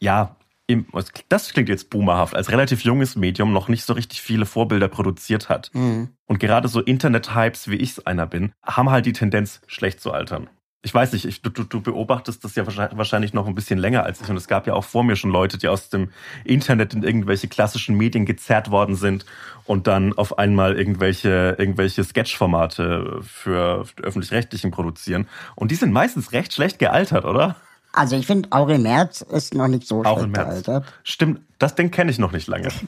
[0.00, 0.86] ja, im,
[1.28, 5.48] das klingt jetzt boomerhaft, als relativ junges Medium noch nicht so richtig viele Vorbilder produziert
[5.48, 5.70] hat.
[5.72, 6.10] Mhm.
[6.26, 10.12] Und gerade so Internet-Hypes, wie ich es einer bin, haben halt die Tendenz, schlecht zu
[10.12, 10.48] altern
[10.82, 14.20] ich weiß nicht, ich, du, du beobachtest das ja wahrscheinlich noch ein bisschen länger als
[14.22, 14.30] ich.
[14.30, 16.10] Und es gab ja auch vor mir schon Leute, die aus dem
[16.44, 19.26] Internet in irgendwelche klassischen Medien gezerrt worden sind
[19.66, 25.28] und dann auf einmal irgendwelche, irgendwelche Sketch-Formate für öffentlich-rechtlichen produzieren.
[25.54, 27.56] Und die sind meistens recht schlecht gealtert, oder?
[27.92, 30.84] Also ich finde, Aurel Merz ist noch nicht so schlecht gealtert.
[31.02, 32.68] Stimmt, das Ding kenne ich noch nicht lange.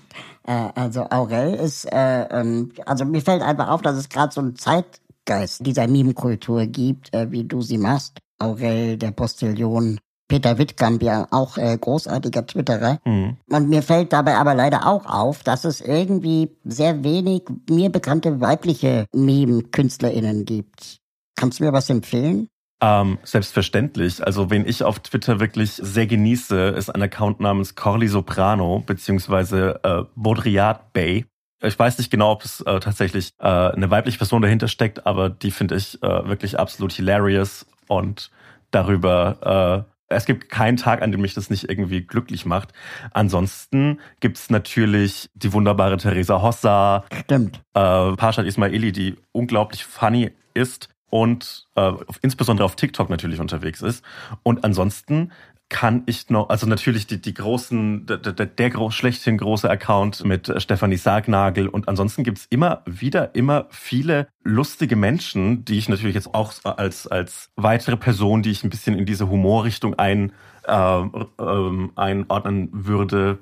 [0.44, 4.40] Äh, also Aurel ist, äh, ähm, also mir fällt einfach auf, dass es gerade so
[4.40, 4.86] ein Zeit
[5.26, 8.18] Zeitgeist dieser Meme-Kultur gibt, äh, wie du sie machst.
[8.38, 12.98] Aurel, der Postillion, Peter Wittkamp, ja auch äh, großartiger Twitterer.
[13.04, 13.36] Mhm.
[13.50, 18.40] Und mir fällt dabei aber leider auch auf, dass es irgendwie sehr wenig mir bekannte
[18.40, 20.98] weibliche Meme-KünstlerInnen gibt.
[21.36, 22.48] Kannst du mir was empfehlen?
[22.82, 24.26] Ähm, selbstverständlich.
[24.26, 29.80] Also, wen ich auf Twitter wirklich sehr genieße, ist ein Account namens Corley Soprano, beziehungsweise
[29.84, 31.26] äh, Baudrillard Bay.
[31.62, 35.30] Ich weiß nicht genau, ob es äh, tatsächlich äh, eine weibliche Person dahinter steckt, aber
[35.30, 38.30] die finde ich äh, wirklich absolut hilarious und
[38.72, 42.72] darüber äh, es gibt keinen Tag, an dem mich das nicht irgendwie glücklich macht.
[43.12, 47.04] Ansonsten gibt's natürlich die wunderbare Theresa Hossa.
[47.24, 47.56] Stimmt.
[47.74, 54.04] Äh, Parshad Ismaili, die unglaublich funny ist und äh, insbesondere auf TikTok natürlich unterwegs ist.
[54.42, 55.30] Und ansonsten
[55.72, 60.22] kann ich noch, also natürlich die, die großen, der, der, der groß, schlechthin große Account
[60.22, 66.14] mit Stefanie Sargnagel und ansonsten gibt's immer wieder immer viele lustige Menschen, die ich natürlich
[66.14, 70.32] jetzt auch als, als weitere Person, die ich ein bisschen in diese Humorrichtung ein,
[70.68, 73.38] äh, äh, einordnen würde,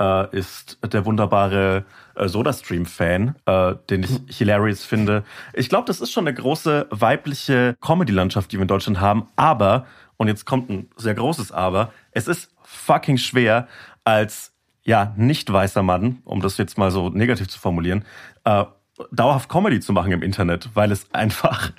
[0.00, 1.84] äh, ist der wunderbare
[2.16, 5.22] äh, Sodastream-Fan, äh, den ich hilarious finde.
[5.52, 9.86] Ich glaube, das ist schon eine große weibliche Comedy-Landschaft, die wir in Deutschland haben, aber
[10.16, 13.68] und jetzt kommt ein sehr großes Aber, es ist fucking schwer
[14.04, 18.04] als ja nicht weißer Mann, um das jetzt mal so negativ zu formulieren,
[18.44, 18.64] äh,
[19.12, 21.72] dauerhaft Comedy zu machen im Internet, weil es einfach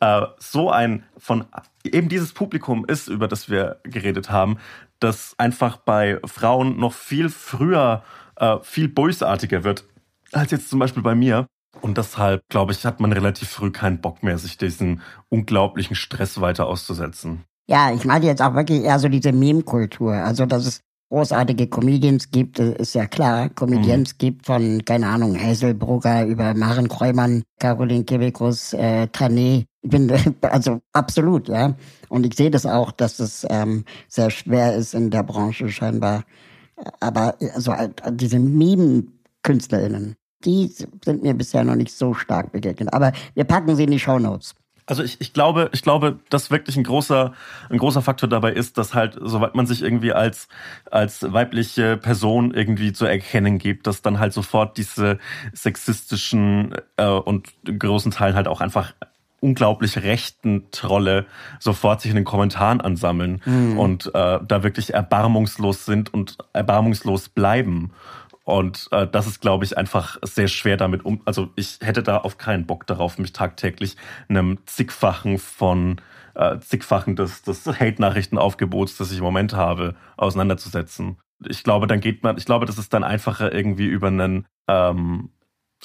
[0.00, 1.46] äh, so ein von
[1.84, 4.58] eben dieses Publikum ist, über das wir geredet haben,
[5.00, 8.02] das einfach bei Frauen noch viel früher
[8.36, 9.84] äh, viel bösartiger wird
[10.32, 11.46] als jetzt zum Beispiel bei mir.
[11.80, 16.40] Und deshalb, glaube ich, hat man relativ früh keinen Bock mehr, sich diesen unglaublichen Stress
[16.40, 17.44] weiter auszusetzen.
[17.68, 20.14] Ja, ich meine jetzt auch wirklich eher so diese Meme-Kultur.
[20.14, 20.80] Also, dass es
[21.10, 23.48] großartige Comedians gibt, äh, ist ja klar.
[23.50, 24.18] Comedians mhm.
[24.18, 29.64] gibt von, keine Ahnung, Hazelbrugger über Maren Kreumann, Caroline Kebekus, äh, Tané.
[29.88, 31.74] Bin, also absolut, ja.
[32.08, 36.24] Und ich sehe das auch, dass es ähm, sehr schwer ist in der Branche scheinbar.
[37.00, 37.74] Aber also
[38.10, 42.92] diese Meme-KünstlerInnen, die sind mir bisher noch nicht so stark begegnet.
[42.92, 44.54] Aber wir packen sie in die Show Notes.
[44.88, 47.34] Also ich, ich glaube, ich glaube, dass wirklich ein großer,
[47.68, 50.48] ein großer Faktor dabei ist, dass halt, soweit man sich irgendwie als,
[50.90, 55.18] als weibliche Person irgendwie zu erkennen gibt, dass dann halt sofort diese
[55.52, 58.94] sexistischen äh, und großen Teilen halt auch einfach
[59.40, 61.26] unglaublich rechten Trolle
[61.60, 63.78] sofort sich in den Kommentaren ansammeln mhm.
[63.78, 67.92] und äh, da wirklich erbarmungslos sind und erbarmungslos bleiben.
[68.44, 71.20] Und äh, das ist, glaube ich, einfach sehr schwer damit um.
[71.26, 73.96] Also ich hätte da auf keinen Bock darauf, mich tagtäglich
[74.28, 76.00] einem zigfachen von
[76.34, 81.18] äh, zigfachen des, des Hate-Nachrichtenaufgebots, das ich im Moment habe, auseinanderzusetzen.
[81.46, 85.30] Ich glaube, dann geht man, ich glaube, das ist dann einfacher irgendwie über einen ähm,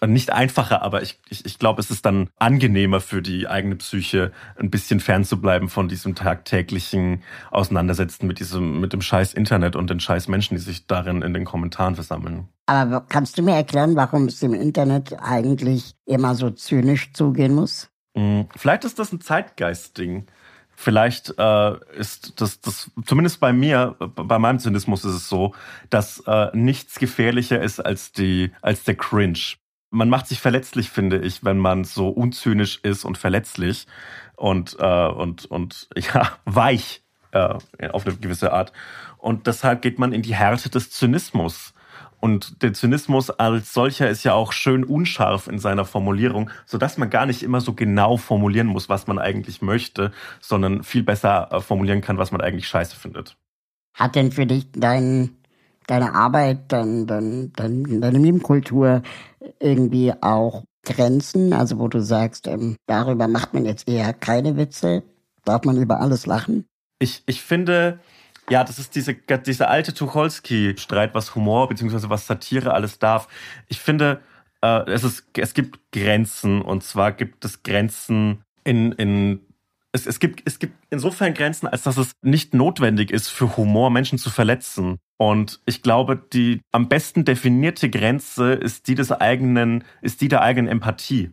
[0.08, 4.32] nicht einfacher, aber ich, ich, ich glaube, es ist dann angenehmer für die eigene Psyche,
[4.58, 10.00] ein bisschen fernzubleiben von diesem tagtäglichen Auseinandersetzen mit diesem, mit dem scheiß Internet und den
[10.00, 12.48] scheiß Menschen, die sich darin in den Kommentaren versammeln.
[12.66, 17.90] Aber kannst du mir erklären, warum es im Internet eigentlich immer so zynisch zugehen muss?
[18.16, 20.28] Hm, vielleicht ist das ein Zeitgeist-Ding.
[20.76, 25.54] Vielleicht äh, ist das, das, zumindest bei mir, bei meinem Zynismus ist es so,
[25.90, 29.40] dass äh, nichts gefährlicher ist als die, als der Cringe
[29.94, 33.86] man macht sich verletzlich, finde ich, wenn man so unzynisch ist und verletzlich
[34.36, 37.60] und, äh, und, und ja, weich äh,
[37.92, 38.74] auf eine gewisse Art.
[39.18, 41.74] Und deshalb geht man in die Härte des Zynismus.
[42.20, 47.10] Und der Zynismus als solcher ist ja auch schön unscharf in seiner Formulierung, sodass man
[47.10, 51.62] gar nicht immer so genau formulieren muss, was man eigentlich möchte, sondern viel besser äh,
[51.62, 53.38] formulieren kann, was man eigentlich scheiße findet.
[53.94, 55.38] Hat denn für dich dein
[55.88, 59.02] deine Arbeit, dein, dein, dein, deine Meme-Kultur
[59.60, 65.04] irgendwie auch Grenzen, also wo du sagst, ähm, darüber macht man jetzt eher keine Witze,
[65.46, 66.66] darf man über alles lachen?
[67.00, 68.00] Ich, ich finde,
[68.50, 72.10] ja, das ist diese, diese alte Tucholsky-Streit, was Humor bzw.
[72.10, 73.28] was Satire alles darf.
[73.68, 74.22] Ich finde,
[74.62, 79.42] äh, es, ist, es gibt Grenzen und zwar gibt es Grenzen in, in
[79.94, 83.92] es, es, gibt, es gibt insofern Grenzen, als dass es nicht notwendig ist, für Humor
[83.92, 84.98] Menschen zu verletzen.
[85.18, 90.42] Und ich glaube, die am besten definierte Grenze ist die des eigenen, ist die der
[90.42, 91.32] eigenen Empathie.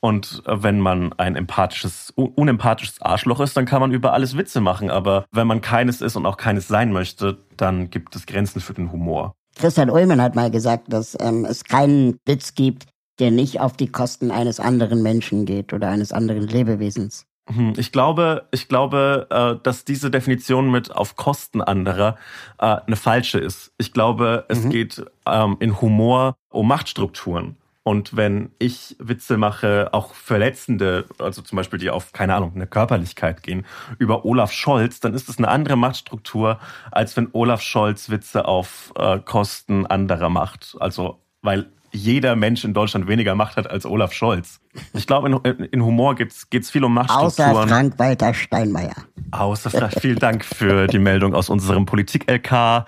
[0.00, 4.60] Und äh, wenn man ein empathisches, unempathisches Arschloch ist, dann kann man über alles Witze
[4.60, 4.90] machen.
[4.90, 8.74] Aber wenn man keines ist und auch keines sein möchte, dann gibt es Grenzen für
[8.74, 9.34] den Humor.
[9.56, 12.84] Christian Ullmann hat mal gesagt, dass ähm, es keinen Witz gibt,
[13.18, 17.24] der nicht auf die Kosten eines anderen Menschen geht oder eines anderen Lebewesens.
[17.48, 22.16] Hm, ich glaube, ich glaube, äh, dass diese Definition mit auf Kosten anderer
[22.58, 23.72] äh, eine falsche ist.
[23.78, 24.70] Ich glaube, es mhm.
[24.70, 27.56] geht ähm, in Humor um Machtstrukturen.
[27.84, 32.66] Und wenn ich Witze mache, auch verletzende, also zum Beispiel die auf, keine Ahnung, eine
[32.66, 33.64] Körperlichkeit gehen,
[34.00, 36.58] über Olaf Scholz, dann ist es eine andere Machtstruktur,
[36.90, 40.76] als wenn Olaf Scholz Witze auf äh, Kosten anderer macht.
[40.80, 44.60] Also, weil jeder Mensch in Deutschland weniger Macht hat als Olaf Scholz.
[44.92, 47.56] Ich glaube, in, in, Humor geht es viel um Machtstrukturen.
[47.56, 48.94] Außer Frank-Walter Steinmeier.
[49.30, 52.50] Außer Frank, vielen Dank für die Meldung aus unserem Politik-LK.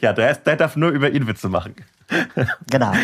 [0.00, 1.74] ja, der, der darf nur über ihn Witze machen.
[2.70, 2.92] Genau.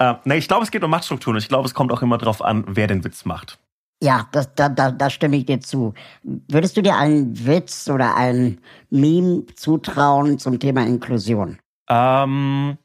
[0.00, 1.36] Äh, nee, ich glaube, es geht um Machtstrukturen.
[1.36, 3.58] Ich glaube, es kommt auch immer darauf an, wer den Witz macht.
[4.02, 5.92] Ja, das, da, da, da stimme ich dir zu.
[6.22, 11.58] Würdest du dir einen Witz oder ein Meme zutrauen zum Thema Inklusion?
[11.90, 12.78] Ähm,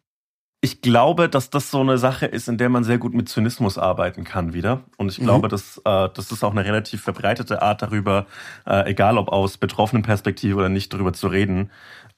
[0.65, 3.77] ich glaube, dass das so eine Sache ist, in der man sehr gut mit Zynismus
[3.77, 4.81] arbeiten kann wieder.
[4.97, 5.25] Und ich mhm.
[5.25, 8.25] glaube, dass äh, das ist auch eine relativ verbreitete Art darüber,
[8.65, 11.69] äh, egal ob aus betroffenen Perspektive oder nicht, darüber zu reden.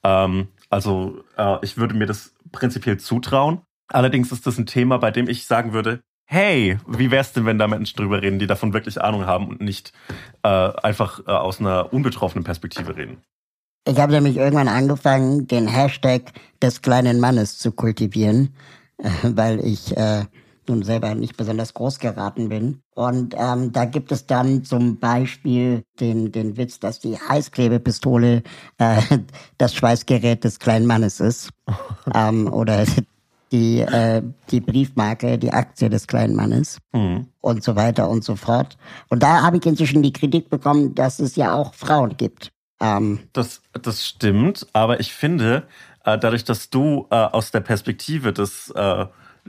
[0.02, 3.64] Ähm, also äh, ich würde mir das prinzipiell zutrauen.
[3.90, 7.60] Allerdings ist das ein Thema, bei dem ich sagen würde, hey, wie wär's denn, wenn
[7.60, 9.92] da Menschen drüber reden, die davon wirklich Ahnung haben und nicht
[10.44, 13.22] äh, einfach äh, aus einer unbetroffenen Perspektive reden?
[13.88, 18.54] Ich habe nämlich irgendwann angefangen, den Hashtag des kleinen Mannes zu kultivieren,
[18.97, 20.26] äh, weil ich äh,
[20.67, 22.82] nun selber nicht besonders groß geraten bin.
[22.95, 28.43] Und ähm, da gibt es dann zum Beispiel den, den Witz, dass die Heißklebepistole
[28.78, 29.02] äh,
[29.58, 31.52] das Schweißgerät des kleinen Mannes ist.
[32.13, 32.84] ähm, oder
[33.54, 34.21] die, äh,
[34.52, 37.28] die Briefmarke, die Aktie des kleinen Mannes mhm.
[37.39, 38.78] und so weiter und so fort.
[39.08, 43.20] Und da habe ich inzwischen die Kritik bekommen, dass es ja auch Frauen gibt, ähm,
[43.34, 45.68] das, das stimmt, aber ich finde,
[46.06, 49.06] äh, dadurch, dass du äh, aus der Perspektive des äh,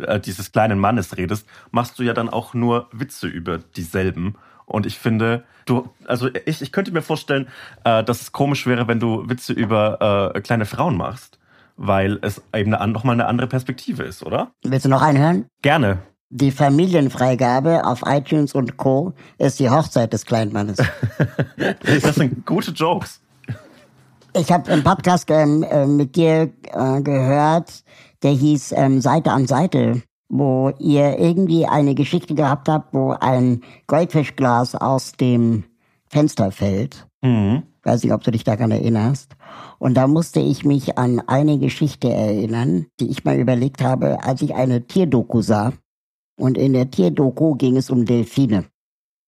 [0.06, 4.36] äh, dieses kleinen Mannes redest, machst du ja dann auch nur Witze über dieselben.
[4.66, 7.48] Und ich finde, du, also ich, ich könnte mir vorstellen,
[7.84, 11.38] äh, dass es komisch wäre, wenn du Witze über äh, kleine Frauen machst,
[11.76, 14.52] weil es eben eine, nochmal eine andere Perspektive ist, oder?
[14.62, 15.46] Willst du noch einen hören?
[15.62, 15.98] Gerne.
[16.30, 19.14] Die Familienfreigabe auf iTunes und Co.
[19.38, 20.76] ist die Hochzeit des Kleinmannes.
[22.02, 23.20] das sind gute Jokes.
[24.34, 27.82] Ich habe einen Podcast ähm, äh, mit dir äh, gehört,
[28.22, 33.62] der hieß ähm, Seite an Seite, wo ihr irgendwie eine Geschichte gehabt habt, wo ein
[33.86, 35.64] Goldfischglas aus dem
[36.10, 37.06] Fenster fällt.
[37.22, 37.62] Mhm.
[37.82, 39.34] Weiß nicht, ob du dich daran erinnerst.
[39.78, 44.42] Und da musste ich mich an eine Geschichte erinnern, die ich mal überlegt habe, als
[44.42, 45.72] ich eine Tierdoku sah.
[46.38, 48.64] Und in der Tierdoku ging es um Delfine.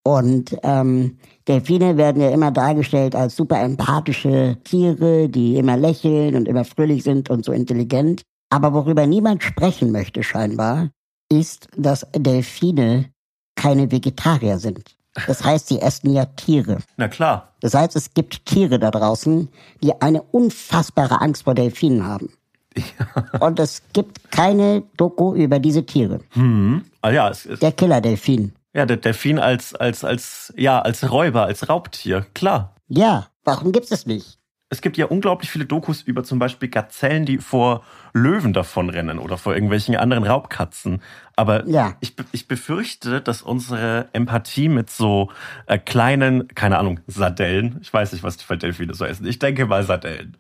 [0.03, 6.49] Und ähm, Delfine werden ja immer dargestellt als super empathische Tiere, die immer lächeln und
[6.49, 8.23] immer fröhlich sind und so intelligent.
[8.51, 10.91] Aber worüber niemand sprechen möchte scheinbar,
[11.31, 13.11] ist, dass Delfine
[13.57, 14.97] keine Vegetarier sind.
[15.27, 16.79] Das heißt, sie essen ja Tiere.
[16.97, 17.55] Na klar.
[17.61, 19.49] Das heißt, es gibt Tiere da draußen,
[19.83, 22.33] die eine unfassbare Angst vor Delfinen haben.
[23.41, 26.21] Und es gibt keine Doku über diese Tiere.
[26.31, 26.85] Hm.
[27.03, 28.53] Ah, ja, es, es, Der Killer-Delfin.
[28.75, 32.75] ja, der Delfin als, als, als, ja, als Räuber, als Raubtier, klar.
[32.89, 34.39] Ja, warum gibt's es nicht?
[34.73, 39.37] Es gibt ja unglaublich viele Dokus über zum Beispiel Gazellen, die vor Löwen davonrennen oder
[39.37, 41.03] vor irgendwelchen anderen Raubkatzen.
[41.35, 41.97] Aber Ja.
[41.99, 45.31] ich, ich befürchte, dass unsere Empathie mit so
[45.67, 49.41] äh, kleinen, keine Ahnung, Sardellen, ich weiß nicht, was die für Delfine so essen, ich
[49.41, 50.37] denke mal Sardellen.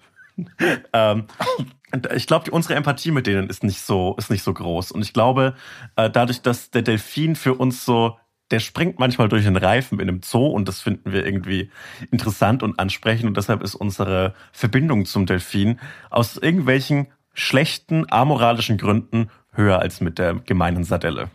[0.92, 1.24] ähm,
[2.14, 4.92] ich glaube, unsere Empathie mit denen ist nicht so, ist nicht so groß.
[4.92, 5.54] Und ich glaube,
[5.96, 8.16] äh, dadurch, dass der Delfin für uns so,
[8.50, 11.70] der springt manchmal durch den Reifen in einem Zoo und das finden wir irgendwie
[12.10, 15.78] interessant und ansprechend und deshalb ist unsere Verbindung zum Delfin
[16.10, 21.30] aus irgendwelchen schlechten, amoralischen Gründen höher als mit der gemeinen Sardelle.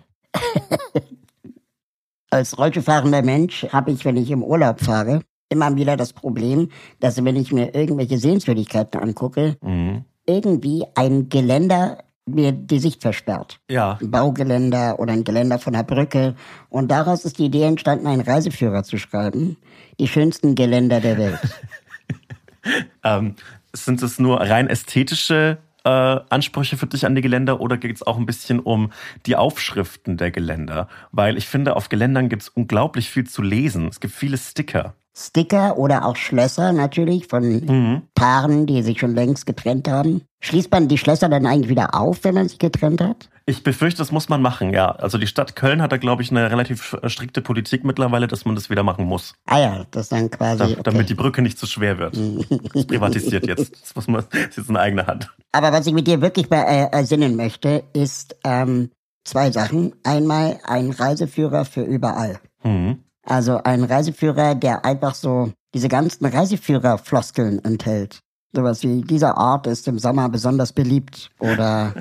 [2.30, 5.22] Als Rollstuhlfahrender Mensch habe ich, wenn ich im Urlaub fahre,
[5.56, 10.04] immer wieder das Problem, dass wenn ich mir irgendwelche Sehenswürdigkeiten angucke, Mhm.
[10.26, 13.60] irgendwie ein Geländer mir die Sicht versperrt.
[13.70, 16.34] Ja, Ein Baugeländer oder ein Geländer von einer Brücke.
[16.70, 19.58] Und daraus ist die Idee entstanden, einen Reiseführer zu schreiben.
[20.00, 21.40] Die schönsten Geländer der Welt.
[23.04, 23.36] ähm,
[23.74, 28.02] sind es nur rein ästhetische äh, Ansprüche für dich an die Geländer oder geht es
[28.02, 28.92] auch ein bisschen um
[29.28, 30.88] die Aufschriften der Geländer?
[31.12, 33.88] Weil ich finde, auf Geländern gibt es unglaublich viel zu lesen.
[33.88, 34.96] Es gibt viele Sticker.
[35.18, 38.02] Sticker oder auch Schlösser natürlich von Mhm.
[38.16, 40.22] Paaren, die sich schon längst getrennt haben.
[40.42, 43.30] Schließt man die Schlösser dann eigentlich wieder auf, wenn man sich getrennt hat?
[43.48, 44.90] Ich befürchte, das muss man machen, ja.
[44.92, 48.44] Also die Stadt Köln hat da, glaube ich, eine relativ äh, strikte Politik mittlerweile, dass
[48.44, 49.36] man das wieder machen muss.
[49.46, 50.58] Ah ja, das dann quasi.
[50.60, 50.80] Da, Okay.
[50.84, 52.16] Damit die Brücke nicht zu schwer wird.
[52.16, 53.72] Das ist privatisiert jetzt.
[53.82, 55.32] Das muss man, das ist jetzt in eigener Hand.
[55.52, 58.90] Aber was ich mit dir wirklich be äh, ersinnen möchte, ist ähm,
[59.24, 59.94] zwei Sachen.
[60.04, 62.40] Einmal ein Reiseführer für überall.
[62.64, 63.00] Mhm.
[63.26, 68.20] Also ein Reiseführer, der einfach so diese ganzen Reiseführer-Floskeln enthält.
[68.54, 71.94] Sowas wie, dieser Ort ist im Sommer besonders beliebt oder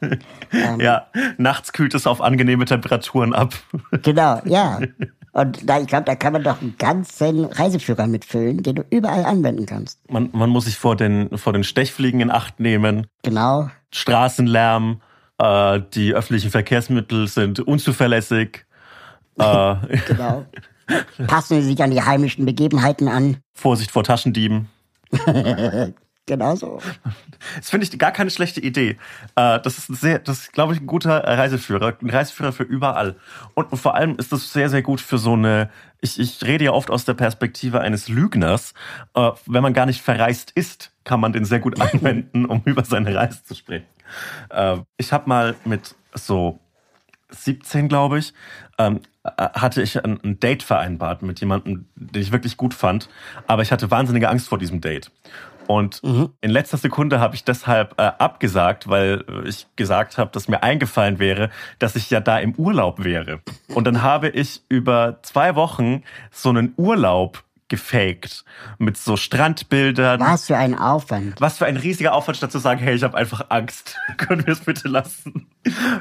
[0.52, 1.06] ähm, Ja,
[1.38, 3.54] nachts kühlt es auf angenehme Temperaturen ab.
[4.02, 4.78] genau, ja.
[5.32, 9.24] Und da, ich glaube, da kann man doch einen ganzen Reiseführer mitfüllen, den du überall
[9.24, 9.98] anwenden kannst.
[10.08, 13.08] Man, man muss sich vor den, vor den Stechfliegen in Acht nehmen.
[13.24, 13.68] Genau.
[13.90, 15.00] Straßenlärm,
[15.38, 18.64] äh, die öffentlichen Verkehrsmittel sind unzuverlässig.
[19.38, 20.46] Äh, Genau.
[21.26, 23.38] Passen sie sich an die heimischen Begebenheiten an.
[23.54, 24.68] Vorsicht vor Taschendieben.
[26.26, 26.80] Genau so.
[27.56, 28.96] Das finde ich gar keine schlechte Idee.
[29.36, 31.98] Äh, das ist sehr, das ist, glaube ich, ein guter Reiseführer.
[32.00, 33.16] Ein Reiseführer für überall.
[33.52, 35.68] Und, und vor allem ist das sehr, sehr gut für so eine,
[36.00, 38.72] ich, ich rede ja oft aus der Perspektive eines Lügners.
[39.14, 42.84] Äh, wenn man gar nicht verreist ist, kann man den sehr gut anwenden, um über
[42.84, 43.86] seine Reise zu sprechen.
[44.48, 46.58] Äh, ich habe mal mit so
[47.28, 48.32] 17, glaube ich,
[48.78, 53.08] ähm, äh, hatte ich ein, ein Date vereinbart mit jemandem, den ich wirklich gut fand.
[53.46, 55.10] Aber ich hatte wahnsinnige Angst vor diesem Date.
[55.66, 56.02] Und
[56.40, 61.18] in letzter Sekunde habe ich deshalb äh, abgesagt, weil ich gesagt habe, dass mir eingefallen
[61.18, 63.40] wäre, dass ich ja da im Urlaub wäre.
[63.74, 68.44] Und dann habe ich über zwei Wochen so einen Urlaub gefaked
[68.78, 70.20] mit so Strandbildern.
[70.20, 71.40] Was für ein Aufwand.
[71.40, 73.96] Was für ein riesiger Aufwand, statt zu sagen, hey, ich habe einfach Angst.
[74.16, 75.46] Können wir es bitte lassen?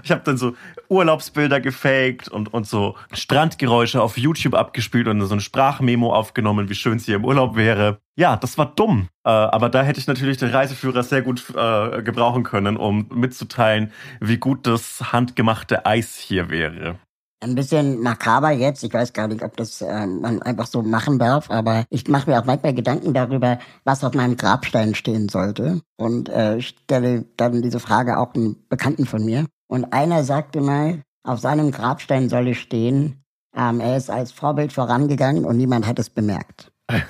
[0.04, 0.56] Ich habe dann so
[0.90, 6.76] Urlaubsbilder gefaked und, und so Strandgeräusche auf YouTube abgespielt und so ein Sprachmemo aufgenommen, wie
[6.76, 8.00] schön es hier im Urlaub wäre.
[8.16, 9.08] Ja, das war dumm.
[9.24, 13.92] Äh, aber da hätte ich natürlich den Reiseführer sehr gut äh, gebrauchen können, um mitzuteilen,
[14.20, 17.00] wie gut das handgemachte Eis hier wäre.
[17.44, 18.84] Ein bisschen makaber jetzt.
[18.84, 22.30] Ich weiß gar nicht, ob das ähm, man einfach so machen darf, aber ich mache
[22.30, 25.82] mir auch manchmal Gedanken darüber, was auf meinem Grabstein stehen sollte.
[25.98, 29.46] Und äh, stelle dann diese Frage auch einem Bekannten von mir.
[29.68, 33.22] Und einer sagte mal, auf seinem Grabstein solle stehen,
[33.54, 36.72] ähm, er ist als Vorbild vorangegangen und niemand hat es bemerkt.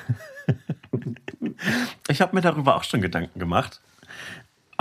[2.10, 3.82] Ich habe mir darüber auch schon Gedanken gemacht.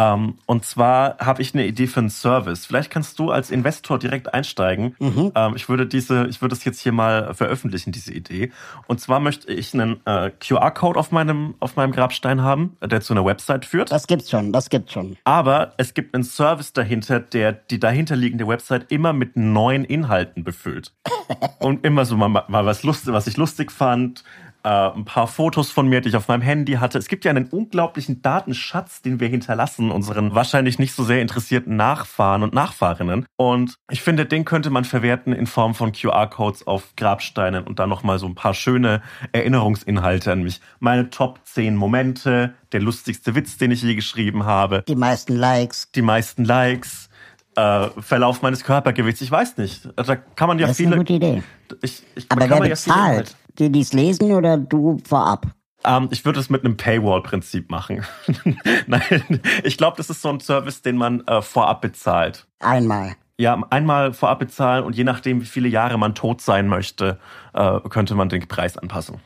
[0.03, 2.67] Ähm, und zwar habe ich eine Idee für einen Service.
[2.67, 4.97] Vielleicht kannst du als Investor direkt einsteigen.
[4.99, 5.33] Mhm.
[5.35, 8.51] Ähm, ich würde diese, ich würde es jetzt hier mal veröffentlichen, diese Idee.
[8.87, 13.13] Und zwar möchte ich einen äh, QR-Code auf meinem, auf meinem Grabstein haben, der zu
[13.13, 13.93] einer Website führt.
[13.93, 15.17] Das gibt's schon, das gibt's schon.
[15.25, 20.93] Aber es gibt einen Service dahinter, der die dahinterliegende Website immer mit neuen Inhalten befüllt.
[21.59, 24.25] Und immer so mal, mal was lustig, was ich lustig fand,
[24.65, 26.97] äh, ein paar Fotos von mir, die ich auf meinem Handy hatte.
[26.99, 31.75] Es gibt ja einen unglaublichen Datenschatz, den wir hinterlassen, unseren wahrscheinlich nicht so sehr interessierten
[31.77, 33.27] Nachfahren und Nachfahrinnen.
[33.37, 37.89] Und ich finde, den könnte man verwerten in Form von QR-Codes auf Grabsteinen und dann
[37.89, 39.03] nochmal so ein paar schöne
[39.33, 40.61] Erinnerungsinhalte an mich.
[40.81, 45.91] Meine Top 10 Momente, der lustigste Witz, den ich je geschrieben habe, Die meisten Likes.
[45.95, 47.09] die meisten Likes,
[47.57, 49.89] äh, Verlauf meines Körpergewichts, ich weiß nicht.
[49.97, 50.91] Da kann man ja Das ist viele.
[50.93, 51.43] eine gute Idee.
[51.83, 53.37] Ich, ich, Aber wer bezahlt?
[53.59, 55.47] Die, die es lesen oder du vorab?
[55.85, 58.05] Ähm, ich würde es mit einem Paywall-Prinzip machen.
[58.87, 62.47] Nein, ich glaube, das ist so ein Service, den man äh, vorab bezahlt.
[62.61, 63.17] Einmal.
[63.39, 67.19] Ja, einmal vorab bezahlen und je nachdem, wie viele Jahre man tot sein möchte,
[67.55, 69.17] äh, könnte man den Preis anpassen.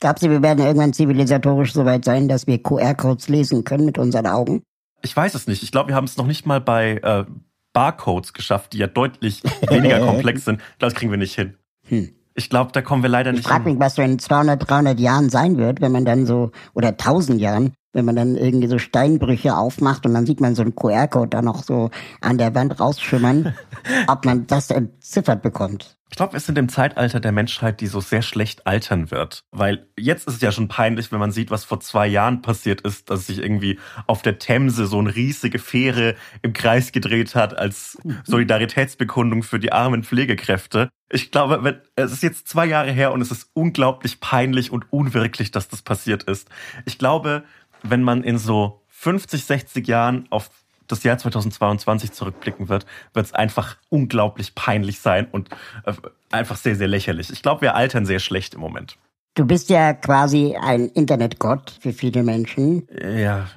[0.00, 3.98] Glaubst du, wir werden irgendwann zivilisatorisch so weit sein, dass wir QR-Codes lesen können mit
[3.98, 4.62] unseren Augen?
[5.02, 5.62] Ich weiß es nicht.
[5.62, 7.24] Ich glaube, wir haben es noch nicht mal bei äh,
[7.72, 10.60] Barcodes geschafft, die ja deutlich weniger komplex sind.
[10.60, 11.54] Ich glaube, das kriegen wir nicht hin.
[11.88, 12.14] Hm.
[12.34, 13.74] Ich glaube, da kommen wir leider Ich nicht frage hin.
[13.74, 17.40] mich, was so in 200, 300 Jahren sein wird, wenn man dann so, oder 1000
[17.40, 21.28] Jahren, wenn man dann irgendwie so Steinbrüche aufmacht und dann sieht man so einen QR-Code
[21.28, 23.54] da noch so an der Wand rausschimmern,
[24.08, 25.96] ob man das entziffert bekommt.
[26.14, 29.42] Ich glaube, wir sind im Zeitalter der Menschheit, die so sehr schlecht altern wird.
[29.50, 32.82] Weil jetzt ist es ja schon peinlich, wenn man sieht, was vor zwei Jahren passiert
[32.82, 37.58] ist, dass sich irgendwie auf der Themse so eine riesige Fähre im Kreis gedreht hat
[37.58, 40.88] als Solidaritätsbekundung für die armen Pflegekräfte.
[41.10, 44.92] Ich glaube, wenn, es ist jetzt zwei Jahre her und es ist unglaublich peinlich und
[44.92, 46.48] unwirklich, dass das passiert ist.
[46.84, 47.42] Ich glaube,
[47.82, 50.48] wenn man in so 50, 60 Jahren auf
[50.88, 55.48] das Jahr 2022 zurückblicken wird, wird es einfach unglaublich peinlich sein und
[55.84, 55.92] äh,
[56.30, 57.30] einfach sehr, sehr lächerlich.
[57.30, 58.96] Ich glaube, wir altern sehr schlecht im Moment.
[59.34, 62.86] Du bist ja quasi ein Internetgott für viele Menschen.
[63.02, 63.48] Ja,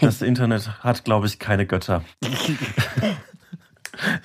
[0.00, 2.02] das Internet hat, glaube ich, keine Götter.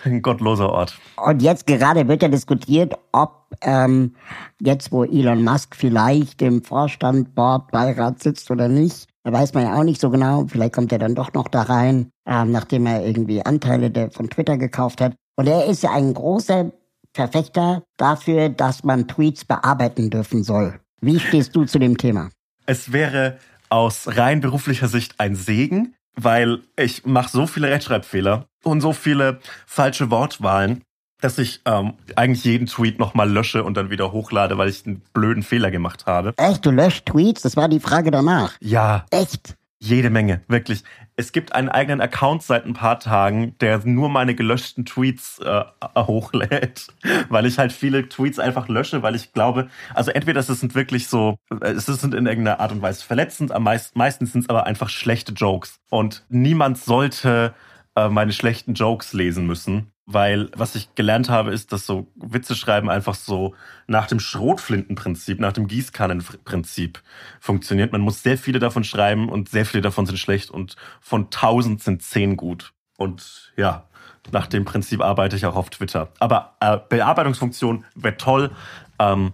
[0.03, 0.97] Ein gottloser Ort.
[1.17, 4.15] Und jetzt gerade wird ja diskutiert, ob ähm,
[4.59, 9.63] jetzt, wo Elon Musk vielleicht im Vorstand, Board, Beirat sitzt oder nicht, da weiß man
[9.63, 10.45] ja auch nicht so genau.
[10.47, 14.29] Vielleicht kommt er dann doch noch da rein, ähm, nachdem er irgendwie Anteile der, von
[14.29, 15.15] Twitter gekauft hat.
[15.35, 16.71] Und er ist ja ein großer
[17.11, 20.79] Verfechter dafür, dass man Tweets bearbeiten dürfen soll.
[21.01, 22.29] Wie stehst du zu dem Thema?
[22.67, 28.81] Es wäre aus rein beruflicher Sicht ein Segen, weil ich mache so viele Rechtschreibfehler und
[28.81, 30.83] so viele falsche Wortwahlen,
[31.21, 35.01] dass ich ähm, eigentlich jeden Tweet nochmal lösche und dann wieder hochlade, weil ich einen
[35.13, 36.33] blöden Fehler gemacht habe.
[36.37, 37.41] Echt, du löscht Tweets?
[37.41, 38.53] Das war die Frage danach.
[38.59, 39.55] Ja, Echt?
[39.85, 40.83] jede Menge, wirklich.
[41.15, 45.63] Es gibt einen eigenen Account seit ein paar Tagen, der nur meine gelöschten Tweets äh,
[45.95, 46.87] hochlädt,
[47.29, 51.07] weil ich halt viele Tweets einfach lösche, weil ich glaube, also entweder es sind wirklich
[51.07, 54.65] so, es sind in irgendeiner Art und Weise verletzend, am meist, meistens sind es aber
[54.65, 55.79] einfach schlechte Jokes.
[55.89, 57.53] Und niemand sollte
[57.95, 59.91] äh, meine schlechten Jokes lesen müssen.
[60.07, 63.55] Weil was ich gelernt habe, ist, dass so Witze schreiben einfach so
[63.87, 67.01] nach dem Schrotflintenprinzip, nach dem Gießkannenprinzip
[67.39, 67.91] funktioniert.
[67.91, 71.81] Man muss sehr viele davon schreiben und sehr viele davon sind schlecht und von tausend
[71.81, 72.73] sind zehn gut.
[72.97, 73.87] Und ja,
[74.31, 76.09] nach dem Prinzip arbeite ich auch auf Twitter.
[76.19, 78.51] Aber äh, Bearbeitungsfunktion wäre toll.
[78.99, 79.33] Ähm,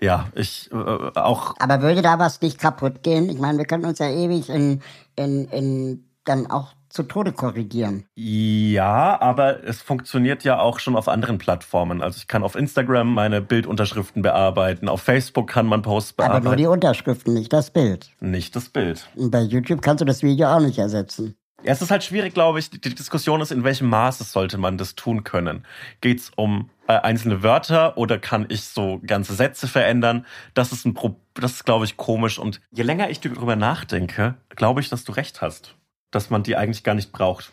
[0.00, 3.28] ja, ich äh, auch Aber würde da was nicht kaputt gehen?
[3.28, 4.82] Ich meine, wir können uns ja ewig in,
[5.16, 8.04] in, in dann auch zu Tode korrigieren.
[8.14, 12.02] Ja, aber es funktioniert ja auch schon auf anderen Plattformen.
[12.02, 16.40] Also ich kann auf Instagram meine Bildunterschriften bearbeiten, auf Facebook kann man Posts Aber nur
[16.40, 16.56] bearbeiten.
[16.58, 18.10] die Unterschriften, nicht das Bild.
[18.20, 19.08] Nicht das Bild.
[19.16, 21.36] Und bei YouTube kannst du das Video auch nicht ersetzen.
[21.62, 22.70] Ja, es ist halt schwierig, glaube ich.
[22.70, 25.66] Die Diskussion ist, in welchem Maße sollte man das tun können?
[26.00, 30.24] Geht's um äh, einzelne Wörter oder kann ich so ganze Sätze verändern?
[30.54, 32.38] Das ist ein Pro das ist, glaube ich, komisch.
[32.38, 35.76] Und je länger ich darüber nachdenke, glaube ich, dass du recht hast.
[36.10, 37.52] Dass man die eigentlich gar nicht braucht.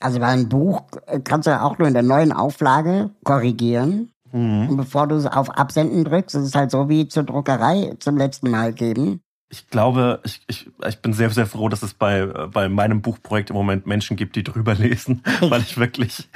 [0.00, 4.10] Also bei einem Buch äh, kannst du auch nur in der neuen Auflage korrigieren.
[4.32, 4.70] Mhm.
[4.70, 8.16] Und bevor du es auf Absenden drückst, ist es halt so wie zur Druckerei zum
[8.16, 9.20] letzten Mal geben.
[9.50, 13.02] Ich glaube, ich, ich, ich bin sehr, sehr froh, dass es bei, äh, bei meinem
[13.02, 16.28] Buchprojekt im Moment Menschen gibt, die drüber lesen, weil ich wirklich,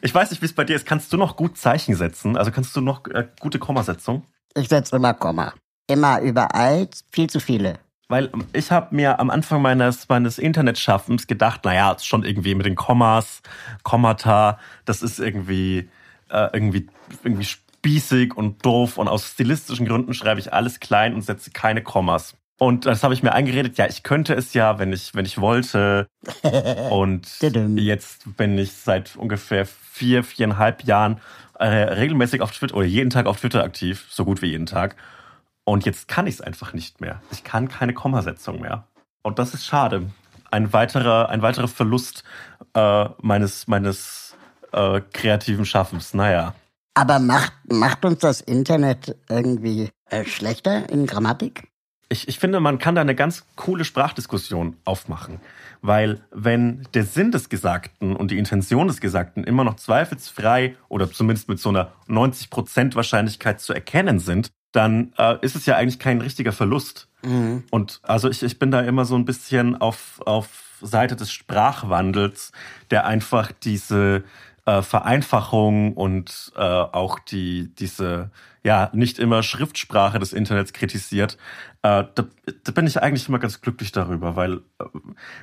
[0.00, 0.86] ich weiß nicht, wie es bei dir ist.
[0.86, 2.36] Kannst du noch gut Zeichen setzen?
[2.36, 4.22] Also kannst du noch äh, gute Kommasetzung?
[4.54, 5.52] Ich setze immer Komma.
[5.88, 7.78] Immer überall, viel zu viele.
[8.08, 12.66] Weil ich habe mir am Anfang meines, meines Internetschaffens gedacht, naja, ist schon irgendwie mit
[12.66, 13.42] den Kommas,
[13.82, 15.88] Kommata, das ist irgendwie,
[16.30, 16.86] äh, irgendwie,
[17.24, 21.82] irgendwie spießig und doof und aus stilistischen Gründen schreibe ich alles klein und setze keine
[21.82, 22.36] Kommas.
[22.58, 25.38] Und das habe ich mir eingeredet, ja, ich könnte es ja, wenn ich, wenn ich
[25.38, 26.06] wollte.
[26.90, 27.28] Und
[27.76, 31.20] jetzt bin ich seit ungefähr vier, viereinhalb Jahren
[31.58, 34.96] äh, regelmäßig auf Twitter oder jeden Tag auf Twitter aktiv, so gut wie jeden Tag.
[35.68, 37.20] Und jetzt kann ich es einfach nicht mehr.
[37.32, 38.84] Ich kann keine Kommasetzung mehr.
[39.22, 40.10] Und das ist schade.
[40.50, 42.22] Ein weiterer, ein weiterer Verlust
[42.74, 44.36] äh, meines, meines
[44.72, 46.14] äh, kreativen Schaffens.
[46.14, 46.54] Naja.
[46.94, 51.68] Aber macht, macht uns das Internet irgendwie äh, schlechter in Grammatik?
[52.08, 55.40] ich, ich finde, man kann da eine ganz coole Sprachdiskussion aufmachen.
[55.82, 61.10] Weil wenn der Sinn des Gesagten und die Intention des Gesagten immer noch zweifelsfrei oder
[61.10, 65.98] zumindest mit so einer 90% Wahrscheinlichkeit zu erkennen sind, dann äh, ist es ja eigentlich
[65.98, 67.08] kein richtiger Verlust.
[67.22, 67.64] Mhm.
[67.70, 72.52] Und also ich, ich bin da immer so ein bisschen auf, auf Seite des Sprachwandels,
[72.90, 74.24] der einfach diese
[74.66, 78.30] äh, Vereinfachung und äh, auch die, diese
[78.62, 81.38] ja nicht immer Schriftsprache des Internets kritisiert,
[81.82, 82.24] äh, da,
[82.64, 84.84] da bin ich eigentlich immer ganz glücklich darüber, weil äh,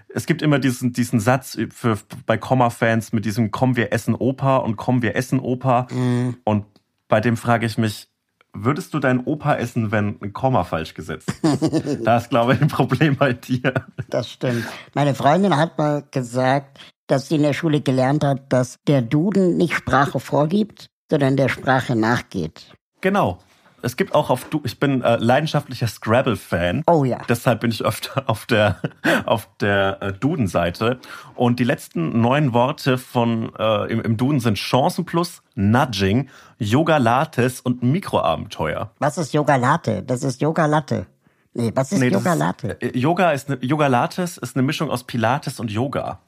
[0.10, 4.58] es gibt immer diesen, diesen Satz für, bei Komma-Fans mit diesem Komm, wir essen Opa
[4.58, 5.88] und Komm, wir essen Opa.
[5.90, 6.38] Mhm.
[6.44, 6.66] Und
[7.08, 8.10] bei dem frage ich mich,
[8.54, 12.06] würdest du deinen Opa essen, wenn ein Komma falsch gesetzt ist?
[12.06, 13.74] da ist, glaube ich, ein Problem bei dir.
[14.10, 14.66] Das stimmt.
[14.94, 19.58] Meine Freundin hat mal gesagt, dass sie in der Schule gelernt hat, dass der Duden
[19.58, 22.74] nicht Sprache vorgibt, sondern der Sprache nachgeht.
[23.02, 23.40] Genau.
[23.84, 26.84] Es gibt auch auf du ich bin äh, leidenschaftlicher Scrabble-Fan.
[26.88, 27.20] Oh ja.
[27.28, 28.78] Deshalb bin ich öfter auf der
[29.26, 31.00] auf der äh, Duden-Seite.
[31.36, 36.98] Und die letzten neun Worte von äh, im, im Duden sind Chancen plus, Nudging, Yoga
[36.98, 38.92] Lattes und Mikroabenteuer.
[39.00, 40.02] Was ist Yoga Latte?
[40.02, 41.06] Das ist Yoga Latte.
[41.54, 42.78] Nee, was ist nee, Yoga Latte?
[42.80, 46.20] Ist, äh, Yoga ist eine, Yoga Lattes ist eine Mischung aus Pilates und Yoga.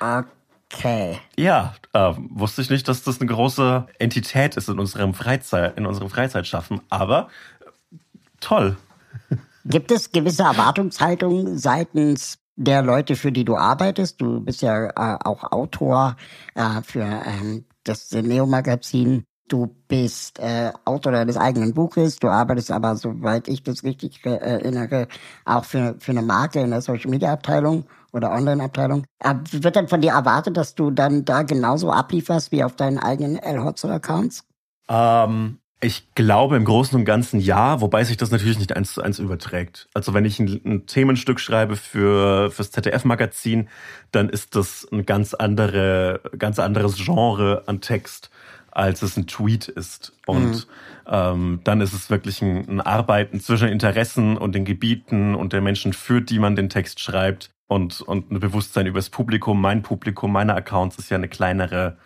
[0.00, 0.26] Okay.
[1.36, 5.86] Ja, äh, wusste ich nicht, dass das eine große Entität ist in unserem Freizeit, in
[5.86, 7.28] unserem Freizeitschaffen, aber
[8.40, 8.76] toll.
[9.64, 14.20] Gibt es gewisse Erwartungshaltungen seitens der Leute, für die du arbeitest?
[14.20, 16.16] Du bist ja äh, auch Autor
[16.54, 19.24] äh, für ähm, das Neo-Magazin.
[19.48, 24.30] Du bist äh, Autor deines eigenen Buches, du arbeitest aber, soweit ich das richtig äh,
[24.30, 25.06] erinnere,
[25.44, 27.84] auch für, für eine Marke in der Social-Media-Abteilung
[28.16, 29.04] oder Online-Abteilung.
[29.50, 33.36] Wird dann von dir erwartet, dass du dann da genauso ablieferst wie auf deinen eigenen
[33.36, 34.44] El Hotzo-Accounts?
[34.88, 39.02] Ähm, ich glaube im Großen und Ganzen ja, wobei sich das natürlich nicht eins zu
[39.02, 39.88] eins überträgt.
[39.92, 43.68] Also wenn ich ein, ein Themenstück schreibe für fürs ZDF-Magazin,
[44.10, 48.30] dann ist das ein ganz andere, ganz anderes Genre an Text
[48.76, 50.12] als es ein Tweet ist.
[50.26, 50.62] Und mhm.
[51.06, 55.62] ähm, dann ist es wirklich ein, ein Arbeiten zwischen Interessen und den Gebieten und der
[55.62, 59.60] Menschen, für die man den Text schreibt und, und ein Bewusstsein über das Publikum.
[59.60, 61.96] Mein Publikum, meine Accounts ist ja eine kleinere,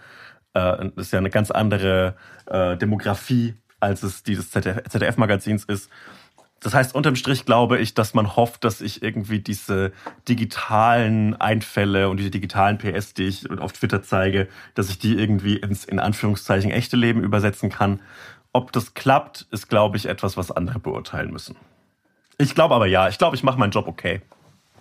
[0.54, 5.90] äh, ist ja eine ganz andere äh, Demografie, als es die des ZDF-Magazins ist.
[6.62, 9.92] Das heißt, unterm Strich glaube ich, dass man hofft, dass ich irgendwie diese
[10.28, 15.56] digitalen Einfälle und diese digitalen PS, die ich auf Twitter zeige, dass ich die irgendwie
[15.56, 18.00] ins in Anführungszeichen echte Leben übersetzen kann.
[18.52, 21.56] Ob das klappt, ist, glaube ich, etwas, was andere beurteilen müssen.
[22.36, 24.20] Ich glaube aber ja, ich glaube, ich mache meinen Job okay.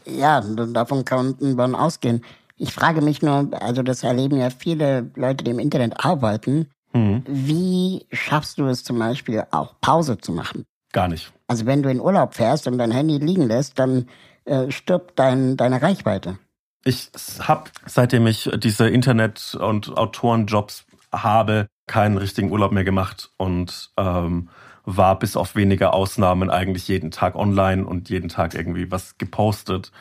[0.05, 2.23] Ja, davon kann man ausgehen.
[2.57, 6.67] Ich frage mich nur, also das erleben ja viele Leute, die im Internet arbeiten.
[6.93, 7.23] Mhm.
[7.27, 10.65] Wie schaffst du es zum Beispiel auch Pause zu machen?
[10.91, 11.31] Gar nicht.
[11.47, 14.07] Also wenn du in Urlaub fährst und dein Handy liegen lässt, dann
[14.45, 16.37] äh, stirbt dein, deine Reichweite.
[16.83, 23.91] Ich habe, seitdem ich diese Internet- und Autorenjobs habe, keinen richtigen Urlaub mehr gemacht und
[23.97, 24.49] ähm,
[24.85, 29.91] war bis auf wenige Ausnahmen eigentlich jeden Tag online und jeden Tag irgendwie was gepostet.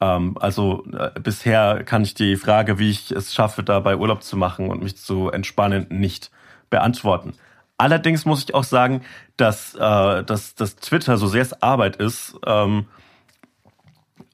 [0.00, 4.36] Ähm, also äh, bisher kann ich die Frage, wie ich es schaffe, dabei Urlaub zu
[4.36, 6.30] machen und mich zu entspannen, nicht
[6.70, 7.34] beantworten.
[7.76, 9.02] Allerdings muss ich auch sagen,
[9.36, 12.86] dass, äh, dass, dass Twitter, so sehr es Arbeit ist, ähm,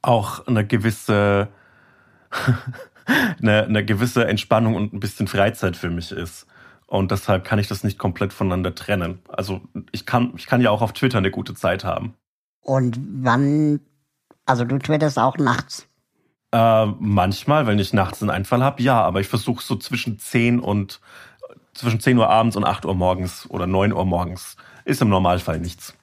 [0.03, 1.49] auch eine gewisse,
[3.41, 6.47] eine, eine gewisse Entspannung und ein bisschen Freizeit für mich ist.
[6.87, 9.21] Und deshalb kann ich das nicht komplett voneinander trennen.
[9.29, 9.61] Also
[9.93, 12.15] ich kann, ich kann ja auch auf Twitter eine gute Zeit haben.
[12.61, 13.81] Und wann,
[14.45, 15.89] also du twitterst auch nachts?
[16.53, 20.61] Äh, manchmal, wenn ich nachts einen Einfall habe, ja, aber ich versuche so zwischen 10
[20.61, 21.01] und
[21.75, 24.57] zwischen 10 Uhr abends und 8 Uhr morgens oder 9 Uhr morgens.
[24.85, 25.95] Ist im Normalfall nichts.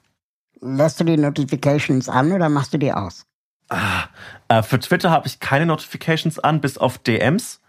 [0.60, 3.26] Lässt du die Notifications an oder machst du die aus?
[3.70, 4.04] Ah,
[4.48, 7.60] äh, für Twitter habe ich keine Notifications an, bis auf DMs.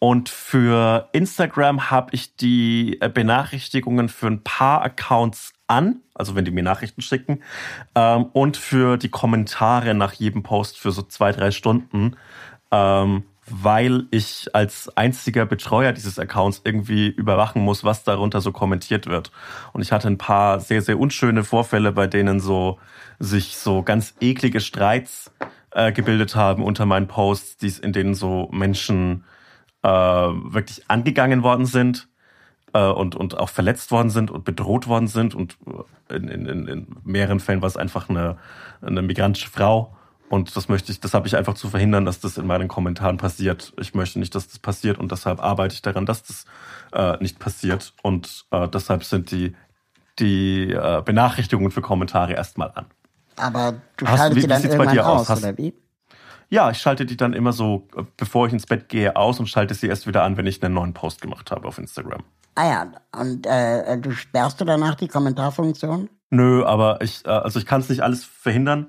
[0.00, 6.44] Und für Instagram habe ich die äh, Benachrichtigungen für ein paar Accounts an, also wenn
[6.44, 7.42] die mir Nachrichten schicken.
[7.94, 12.16] Ähm, und für die Kommentare nach jedem Post für so zwei, drei Stunden,
[12.70, 19.06] ähm, weil ich als einziger Betreuer dieses Accounts irgendwie überwachen muss, was darunter so kommentiert
[19.06, 19.32] wird.
[19.72, 22.78] Und ich hatte ein paar sehr, sehr unschöne Vorfälle, bei denen so
[23.18, 25.32] sich so ganz eklige Streits
[25.72, 29.24] äh, gebildet haben unter meinen Posts, in denen so Menschen
[29.82, 32.08] äh, wirklich angegangen worden sind
[32.72, 35.34] äh, und, und auch verletzt worden sind und bedroht worden sind.
[35.34, 35.56] Und
[36.08, 38.38] in, in, in mehreren Fällen war es einfach eine,
[38.82, 39.94] eine migrantische Frau.
[40.30, 43.16] Und das möchte ich, das habe ich einfach zu verhindern, dass das in meinen Kommentaren
[43.16, 43.72] passiert.
[43.80, 46.44] Ich möchte nicht, dass das passiert und deshalb arbeite ich daran, dass das
[46.92, 47.94] äh, nicht passiert.
[48.02, 49.54] Und äh, deshalb sind die,
[50.18, 52.84] die äh, Benachrichtigungen für Kommentare erstmal an.
[53.36, 55.30] Aber du Hast- schaltest wie- sie dann irgendwann dir aus?
[55.30, 55.72] aus, oder wie?
[56.50, 59.48] Ja, ich schalte die dann immer so, äh, bevor ich ins Bett gehe, aus und
[59.48, 62.22] schalte sie erst wieder an, wenn ich einen neuen Post gemacht habe auf Instagram.
[62.54, 66.08] Ah ja, und äh, du sperrst du danach die Kommentarfunktion?
[66.30, 68.88] Nö, aber ich, äh, also ich kann es nicht alles verhindern,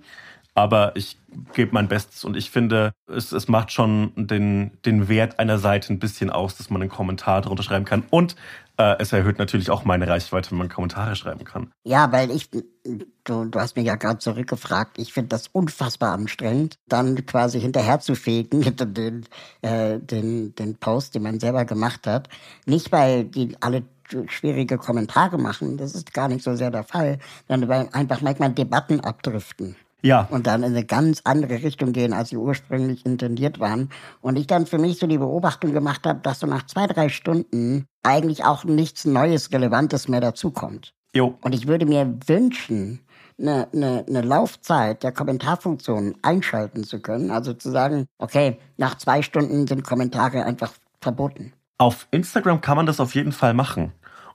[0.56, 1.18] aber ich
[1.54, 5.94] gebe mein Bestes und ich finde, es, es macht schon den, den Wert einer Seite
[5.94, 8.04] ein bisschen aus, dass man einen Kommentar drunter schreiben kann.
[8.10, 8.36] Und
[8.80, 11.72] äh, es erhöht natürlich auch meine Reichweite, wenn man Kommentare schreiben kann.
[11.84, 16.78] Ja, weil ich, du, du hast mich ja gerade zurückgefragt, ich finde das unfassbar anstrengend,
[16.88, 18.62] dann quasi hinterher zu fegen
[18.96, 19.26] den,
[19.62, 22.30] äh, den, den Post, den man selber gemacht hat.
[22.66, 23.84] Nicht, weil die alle
[24.28, 28.52] schwierige Kommentare machen, das ist gar nicht so sehr der Fall, sondern weil einfach manchmal
[28.54, 33.60] Debatten abdriften Ja, und dann in eine ganz andere Richtung gehen, als sie ursprünglich intendiert
[33.60, 33.90] waren.
[34.22, 37.10] Und ich dann für mich so die Beobachtung gemacht habe, dass so nach zwei, drei
[37.10, 40.94] Stunden eigentlich auch nichts Neues, Relevantes mehr dazukommt.
[41.14, 43.02] jo, Und ich würde mir wünschen,
[43.40, 47.32] eine, eine, eine Laufzeit der Kommentarfunktion einschalten zu können.
[47.32, 51.54] Also zu sagen, okay, nach zwei Stunden sind Kommentare einfach verboten.
[51.78, 53.94] auf Instagram kann man das auf jeden Fall machen.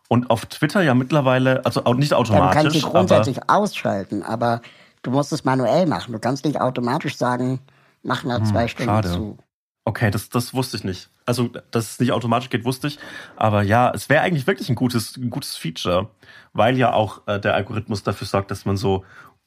[0.09, 4.61] Und auf Twitter ja mittlerweile, also nicht automatisch, du aber grundsätzlich ausschalten, aber
[5.05, 6.13] du musst es manuell machen.
[6.13, 7.61] Du kannst nicht automatisch sagen,
[8.03, 9.15] mach nach zwei Stunden Hm, schade.
[9.15, 9.39] zu.
[9.87, 11.11] Okay, das, das wusste ich nicht.
[11.27, 12.99] Also, dass es nicht automatisch geht, wusste ich.
[13.37, 16.09] Aber ja, es wäre eigentlich wirklich ein gutes, ein gutes Feature,
[16.55, 19.05] weil ja auch äh, der Algorithmus dafür sorgt, dass man so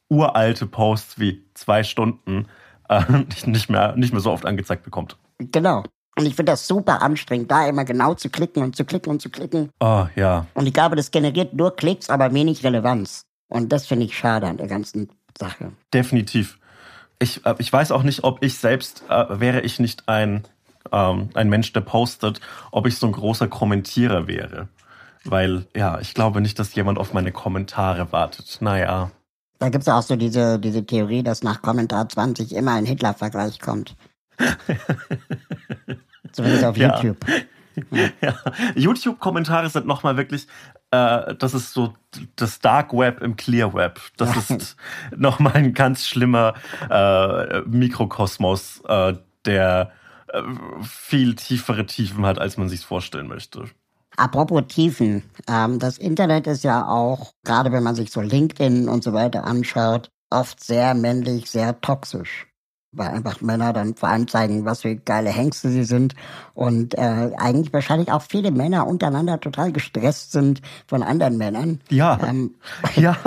[0.10, 2.48] uralte Posts wie zwei Stunden
[2.88, 5.18] äh, nicht, nicht, mehr, nicht mehr so oft angezeigt bekommt.
[5.40, 5.84] Genau.
[6.18, 9.22] Und ich finde das super anstrengend, da immer genau zu klicken und zu klicken und
[9.22, 9.70] zu klicken.
[9.80, 13.22] Oh ja, Und ich glaube, das generiert nur Klicks, aber wenig Relevanz.
[13.50, 15.10] Und das finde ich schade an der ganzen
[15.40, 15.72] Sache.
[15.94, 16.58] definitiv.
[17.20, 20.44] Ich, äh, ich weiß auch nicht, ob ich selbst, äh, wäre ich nicht ein,
[20.92, 22.40] ähm, ein Mensch, der postet,
[22.72, 24.68] ob ich so ein großer Kommentierer wäre.
[25.24, 28.58] Weil, ja, ich glaube nicht, dass jemand auf meine Kommentare wartet.
[28.62, 29.12] Naja.
[29.60, 33.60] Da gibt es auch so diese, diese Theorie, dass nach Kommentar 20 immer ein Hitler-Vergleich
[33.60, 33.96] kommt.
[36.32, 36.96] Zumindest auf Ja.
[37.02, 37.18] YouTube.
[37.92, 38.34] Ja,
[38.74, 40.48] YouTube-Kommentare sind nochmal wirklich,
[40.92, 41.94] äh, das ist so
[42.36, 44.00] das Dark Web im Clear Web.
[44.18, 44.76] Das ist
[45.16, 46.54] nochmal ein ganz schlimmer
[46.90, 49.14] äh, Mikrokosmos, äh,
[49.46, 49.92] der
[50.28, 50.42] äh,
[50.84, 53.66] viel tiefere Tiefen hat, als man sich vorstellen möchte.
[54.16, 59.04] Apropos Tiefen, ähm, das Internet ist ja auch, gerade wenn man sich so LinkedIn und
[59.04, 62.48] so weiter anschaut, oft sehr männlich, sehr toxisch.
[62.92, 66.16] Weil einfach Männer dann vor allem zeigen, was für geile Hengste sie sind.
[66.54, 71.82] Und äh, eigentlich wahrscheinlich auch viele Männer untereinander total gestresst sind von anderen Männern.
[71.90, 72.56] Ja, Ähm,
[72.96, 73.18] ja,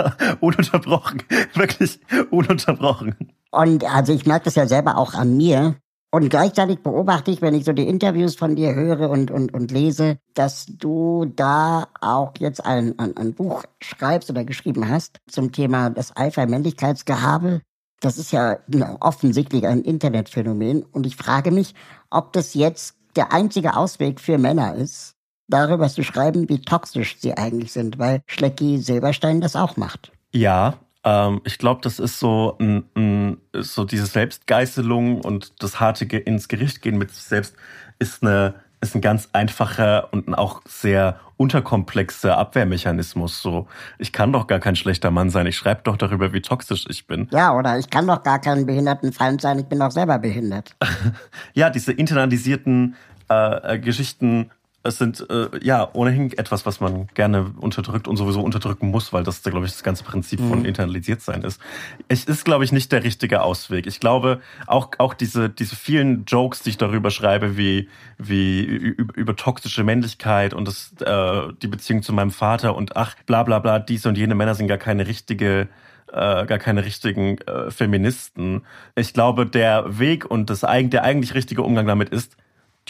[0.40, 1.22] ununterbrochen,
[1.54, 2.00] wirklich
[2.30, 3.16] ununterbrochen.
[3.50, 5.76] Und also ich merke das ja selber auch an mir.
[6.12, 9.70] Und gleichzeitig beobachte ich, wenn ich so die Interviews von dir höre und, und, und
[9.70, 15.52] lese, dass du da auch jetzt ein, ein, ein Buch schreibst oder geschrieben hast zum
[15.52, 17.60] Thema das Alpha-Männlichkeitsgehabe.
[18.00, 18.58] Das ist ja
[19.00, 20.82] offensichtlich ein Internetphänomen.
[20.82, 21.74] Und ich frage mich,
[22.10, 25.14] ob das jetzt der einzige Ausweg für Männer ist,
[25.48, 30.12] darüber zu schreiben, wie toxisch sie eigentlich sind, weil Schlecki Silberstein das auch macht.
[30.32, 36.04] Ja, ähm, ich glaube, das ist so, ein, ein, so diese Selbstgeißelung und das harte
[36.04, 37.56] ins Gericht gehen mit sich selbst
[37.98, 43.40] ist eine ist ein ganz einfacher und auch sehr unterkomplexer Abwehrmechanismus.
[43.40, 43.66] So,
[43.98, 45.46] ich kann doch gar kein schlechter Mann sein.
[45.46, 47.28] Ich schreibe doch darüber, wie toxisch ich bin.
[47.30, 50.76] Ja, oder ich kann doch gar kein Behindertenfeind sein, ich bin doch selber behindert.
[51.54, 52.94] Ja, diese internalisierten
[53.30, 54.50] äh, äh, Geschichten
[54.82, 59.24] es sind äh, ja ohnehin etwas, was man gerne unterdrückt und sowieso unterdrücken muss, weil
[59.24, 61.60] das, glaube ich, das ganze Prinzip von internalisiert sein ist.
[62.08, 63.86] Es ist, glaube ich, nicht der richtige Ausweg.
[63.86, 69.14] Ich glaube, auch, auch diese, diese vielen Jokes, die ich darüber schreibe, wie, wie über,
[69.16, 73.58] über toxische Männlichkeit und das, äh, die Beziehung zu meinem Vater und ach, bla bla
[73.58, 75.68] bla, diese und jene Männer sind gar keine richtige
[76.12, 78.62] äh, gar keine richtigen äh, Feministen.
[78.96, 82.36] Ich glaube, der Weg und das, der eigentlich richtige Umgang damit ist,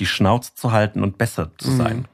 [0.01, 2.09] die Schnauze zu halten und besser zu sein.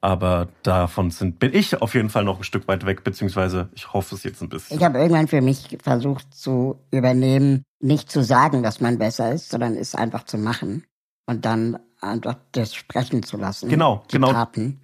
[0.00, 3.92] Aber davon sind, bin ich auf jeden Fall noch ein Stück weit weg, beziehungsweise ich
[3.92, 4.76] hoffe es jetzt ein bisschen.
[4.76, 9.50] Ich habe irgendwann für mich versucht zu übernehmen, nicht zu sagen, dass man besser ist,
[9.50, 10.84] sondern es einfach zu machen.
[11.26, 13.68] Und dann einfach das sprechen zu lassen.
[13.68, 14.32] Genau, die genau.
[14.32, 14.80] Taten.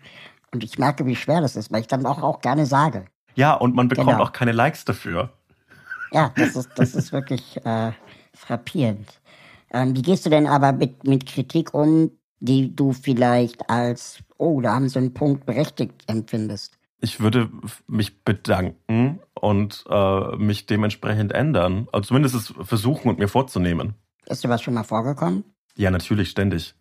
[0.53, 3.07] Und ich merke, wie schwer das ist, weil ich dann auch, auch gerne sage.
[3.35, 4.23] Ja, und man bekommt Genau.
[4.23, 5.31] auch keine Likes dafür.
[6.13, 7.93] Ja, das ist, das ist wirklich äh,
[8.35, 9.21] frappierend.
[9.73, 14.61] Ähm, wie gehst du denn aber mit, mit Kritik um, die du vielleicht als, oh,
[14.61, 16.79] da haben sie einen Punkt berechtigt empfindest?
[17.01, 17.49] Ich würde
[17.87, 21.89] mich bedanken und äh, mich dementsprechend ändern.
[21.93, 23.95] Also zumindest es versuchen und mir vorzunehmen.
[24.27, 25.45] Ist dir was schon mal vorgekommen?
[25.77, 26.75] Ja, natürlich, ständig.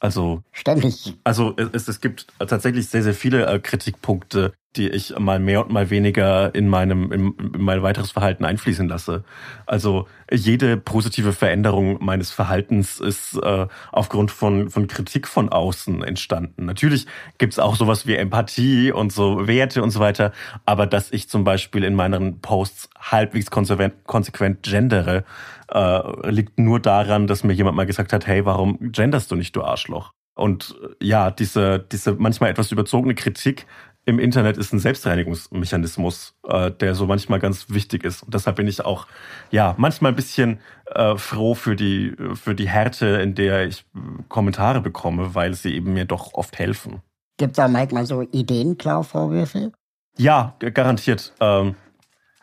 [0.00, 1.14] Also, Ständig.
[1.24, 5.72] also es, es gibt tatsächlich sehr, sehr viele äh, Kritikpunkte, die ich mal mehr und
[5.72, 9.24] mal weniger in meinem in, in mein weiteres Verhalten einfließen lasse.
[9.66, 16.66] Also jede positive Veränderung meines Verhaltens ist äh, aufgrund von von Kritik von außen entstanden.
[16.66, 17.06] Natürlich
[17.38, 20.32] gibt's auch sowas wie Empathie und so Werte und so weiter,
[20.66, 25.24] aber dass ich zum Beispiel in meinen Posts halbwegs konsequent, konsequent gendere,
[25.72, 29.56] äh, liegt nur daran, dass mir jemand mal gesagt hat, hey, warum genderst du nicht,
[29.56, 30.12] du Arschloch?
[30.34, 33.66] Und äh, ja, diese, diese manchmal etwas überzogene Kritik
[34.06, 38.22] im Internet ist ein Selbstreinigungsmechanismus, äh, der so manchmal ganz wichtig ist.
[38.22, 39.06] Und deshalb bin ich auch,
[39.50, 43.84] ja, manchmal ein bisschen äh, froh für die, für die Härte, in der ich
[44.28, 47.02] Kommentare bekomme, weil sie eben mir doch oft helfen.
[47.36, 49.72] Gibt's da manchmal so Ideenklau-Vorwürfe?
[50.16, 51.32] Ja, garantiert.
[51.40, 51.76] Ähm,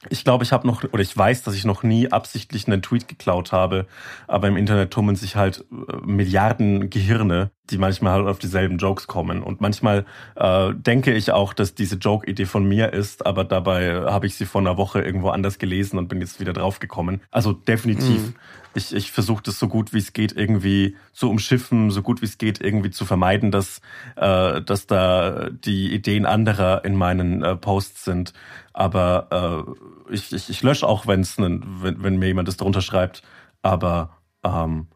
[0.09, 3.07] ich glaube, ich habe noch, oder ich weiß, dass ich noch nie absichtlich einen Tweet
[3.07, 3.87] geklaut habe,
[4.27, 9.07] aber im Internet tummeln sich halt äh, Milliarden Gehirne, die manchmal halt auf dieselben Jokes
[9.07, 9.43] kommen.
[9.43, 10.05] Und manchmal
[10.35, 14.45] äh, denke ich auch, dass diese Joke-Idee von mir ist, aber dabei habe ich sie
[14.45, 17.21] vor einer Woche irgendwo anders gelesen und bin jetzt wieder draufgekommen.
[17.31, 18.33] Also definitiv.
[18.73, 22.25] Ich, ich versuche das so gut wie es geht irgendwie zu umschiffen, so gut wie
[22.25, 23.81] es geht irgendwie zu vermeiden, dass,
[24.15, 28.33] äh, dass da die Ideen anderer in meinen äh, Posts sind.
[28.73, 29.65] Aber
[30.09, 33.23] äh, ich, ich, ich lösche auch, wenn's nen, wenn, wenn mir jemand das drunter schreibt.
[33.63, 34.11] Aber
[34.43, 34.87] ähm,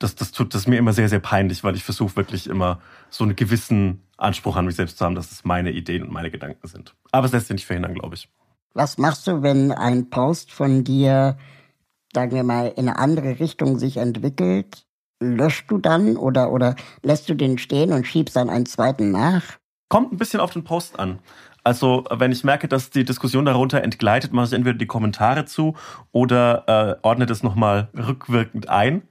[0.00, 2.80] das, das tut das mir immer sehr, sehr peinlich, weil ich versuche wirklich immer
[3.10, 6.30] so einen gewissen Anspruch an mich selbst zu haben, dass es meine Ideen und meine
[6.30, 6.96] Gedanken sind.
[7.12, 8.28] Aber es lässt sich nicht verhindern, glaube ich.
[8.72, 11.36] Was machst du, wenn ein Post von dir,
[12.14, 14.86] sagen wir mal, in eine andere Richtung sich entwickelt?
[15.22, 19.42] Löschst du dann oder, oder lässt du den stehen und schiebst dann einen zweiten nach?
[19.90, 21.18] Kommt ein bisschen auf den Post an.
[21.62, 25.76] Also, wenn ich merke, dass die Diskussion darunter entgleitet, mache ich entweder die Kommentare zu
[26.10, 29.02] oder äh, ordne das nochmal rückwirkend ein.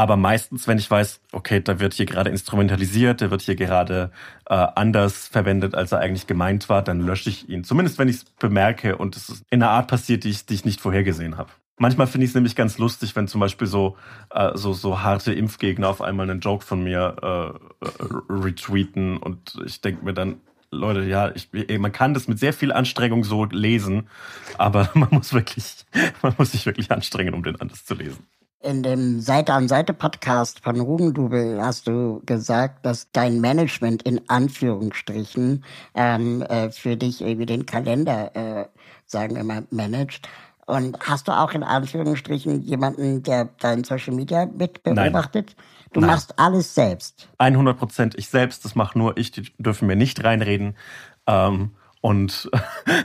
[0.00, 4.10] Aber meistens, wenn ich weiß, okay, da wird hier gerade instrumentalisiert, der wird hier gerade
[4.48, 7.64] äh, anders verwendet, als er eigentlich gemeint war, dann lösche ich ihn.
[7.64, 10.54] Zumindest, wenn ich es bemerke und es ist in einer Art passiert, die ich, die
[10.54, 11.50] ich nicht vorhergesehen habe.
[11.76, 13.98] Manchmal finde ich es nämlich ganz lustig, wenn zum Beispiel so,
[14.30, 17.84] äh, so, so harte Impfgegner auf einmal einen Joke von mir äh,
[18.32, 20.40] retweeten und ich denke mir dann,
[20.70, 24.08] Leute, ja, ich, man kann das mit sehr viel Anstrengung so lesen,
[24.56, 25.84] aber man muss wirklich,
[26.22, 28.26] man muss sich wirklich anstrengen, um den anders zu lesen.
[28.62, 34.20] In dem Seite an Seite Podcast von Rugendubel hast du gesagt, dass dein Management in
[34.28, 38.66] Anführungsstrichen ähm, äh, für dich irgendwie den Kalender, äh,
[39.06, 40.28] sagen wir mal, managt.
[40.66, 44.94] Und hast du auch in Anführungsstrichen jemanden, der dein Social Media mit Nein.
[44.94, 45.56] beobachtet?
[45.94, 46.10] Du Nein.
[46.10, 47.30] machst alles selbst.
[47.38, 50.76] 100 Prozent ich selbst, das mache nur ich, die dürfen mir nicht reinreden.
[51.26, 51.70] Ähm,
[52.02, 52.50] und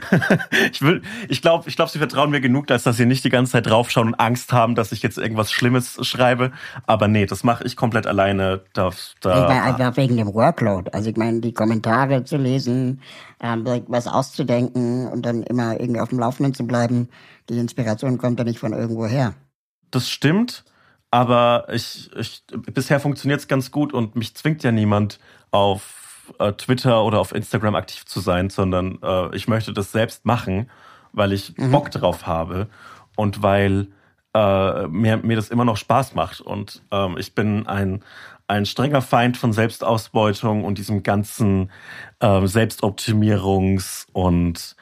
[0.72, 3.30] ich will, ich glaube, ich glaube, sie vertrauen mir genug, als dass sie nicht die
[3.30, 6.52] ganze Zeit draufschauen und Angst haben, dass ich jetzt irgendwas Schlimmes schreibe.
[6.86, 8.62] Aber nee, das mache ich komplett alleine.
[8.72, 10.90] Da, Ich meine da, einfach wegen dem Workload.
[10.92, 13.02] Also ich meine, die Kommentare zu lesen,
[13.40, 17.10] ähm, was auszudenken und dann immer irgendwie auf dem Laufenden zu bleiben.
[17.50, 19.34] Die Inspiration kommt ja nicht von irgendwo her.
[19.90, 20.64] das stimmt.
[21.10, 25.20] Aber ich, ich bisher funktioniert es ganz gut und mich zwingt ja niemand
[25.50, 26.05] auf
[26.38, 30.70] äh, Twitter oder auf Instagram aktiv zu sein, sondern äh, ich möchte das selbst machen,
[31.12, 32.68] weil ich Bock drauf habe
[33.16, 33.88] und weil
[34.34, 36.40] äh, mir, mir das immer noch Spaß macht.
[36.40, 38.02] Und ähm, ich bin ein,
[38.48, 41.70] ein strenger Feind von Selbstausbeutung und diesem ganzen
[42.20, 44.76] äh, Selbstoptimierungs- und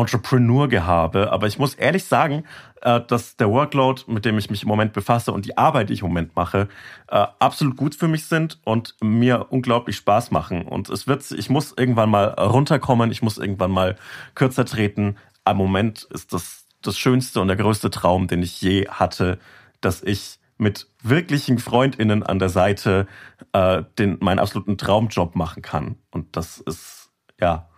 [0.00, 1.32] Entrepreneur-Gehabe.
[1.32, 2.44] Aber ich muss ehrlich sagen,
[2.82, 5.94] äh, dass der Workload, mit dem ich mich im Moment befasse und die Arbeit, die
[5.94, 6.68] ich im Moment mache,
[7.08, 10.62] äh, absolut gut für mich sind und mir unglaublich Spaß machen.
[10.62, 13.96] Und es wird, ich muss irgendwann mal runterkommen, ich muss irgendwann mal
[14.34, 15.16] kürzer treten.
[15.44, 19.38] Am Moment ist das das schönste und der größte Traum, den ich je hatte,
[19.80, 23.06] dass ich mit wirklichen FreundInnen an der Seite
[23.52, 25.96] äh, den meinen absoluten Traumjob machen kann.
[26.10, 27.68] Und das ist, ja,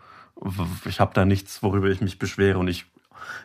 [0.84, 2.86] ich habe da nichts, worüber ich mich beschwere und ich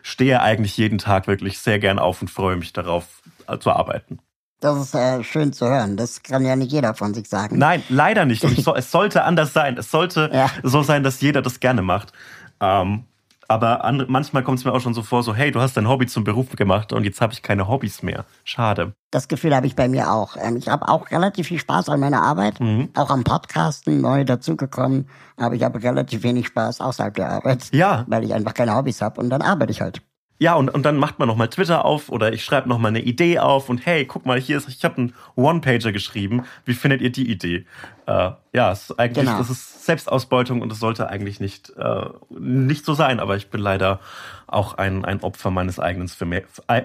[0.02, 4.18] stehe eigentlich jeden Tag wirklich sehr gern auf und freue mich darauf äh, zu arbeiten.
[4.60, 5.96] Das ist äh, schön zu hören.
[5.96, 7.58] Das kann ja nicht jeder von sich sagen.
[7.58, 8.42] Nein, leider nicht.
[8.62, 9.76] So, es sollte anders sein.
[9.76, 10.50] Es sollte Ja.
[10.62, 12.12] so sein, dass jeder das gerne macht.
[12.60, 13.04] Ähm,
[13.48, 15.88] Aber andere, manchmal kommt es mir auch schon so vor, so hey, du hast dein
[15.88, 18.24] Hobby zum Beruf gemacht und jetzt habe ich keine Hobbys mehr.
[18.44, 18.94] Schade.
[19.10, 20.36] Das Gefühl habe ich bei mir auch.
[20.40, 22.90] Ähm, ich habe auch relativ viel Spaß an meiner Arbeit, mhm.
[22.94, 27.68] auch am Podcasten neu dazugekommen, aber ich habe relativ wenig Spaß außerhalb der Arbeit.
[27.72, 28.04] Ja.
[28.08, 30.02] Weil ich einfach keine Hobbys habe und dann arbeite ich halt.
[30.38, 33.38] Ja, und, und dann macht man nochmal Twitter auf oder ich schreibe nochmal eine Idee
[33.38, 36.44] auf und hey, guck mal, hier ist, ich habe einen One-Pager geschrieben.
[36.64, 37.66] Wie findet ihr die Idee?
[38.06, 39.38] Äh, ja, es ist eigentlich, genau.
[39.38, 43.60] das ist Selbstausbeutung und es sollte eigentlich nicht, äh, nicht so sein, aber ich bin
[43.60, 44.00] leider
[44.48, 46.10] auch ein, ein Opfer meines eigenen,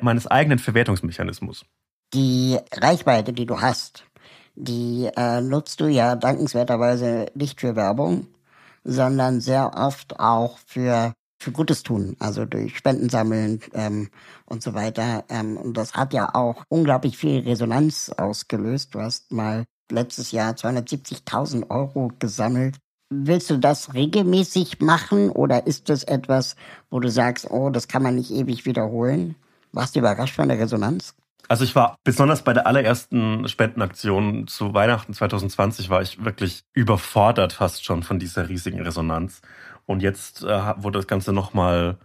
[0.01, 1.65] meines eigenen Verwertungsmechanismus.
[2.13, 4.05] Die Reichweite, die du hast,
[4.55, 8.27] die äh, nutzt du ja dankenswerterweise nicht für Werbung,
[8.83, 14.09] sondern sehr oft auch für für Gutes tun, also durch Spenden sammeln ähm,
[14.45, 15.23] und so weiter.
[15.29, 18.93] Ähm, und das hat ja auch unglaublich viel Resonanz ausgelöst.
[18.93, 22.77] Du hast mal letztes Jahr 270.000 Euro gesammelt.
[23.11, 26.55] Willst du das regelmäßig machen oder ist das etwas,
[26.91, 29.35] wo du sagst, oh, das kann man nicht ewig wiederholen?
[29.71, 31.15] Warst du überrascht von der Resonanz?
[31.47, 37.53] Also ich war besonders bei der allerersten Spendenaktion zu Weihnachten 2020 war ich wirklich überfordert
[37.53, 39.41] fast schon von dieser riesigen Resonanz.
[39.89, 41.97] Und jetzt äh, wurde das Ganze nochmal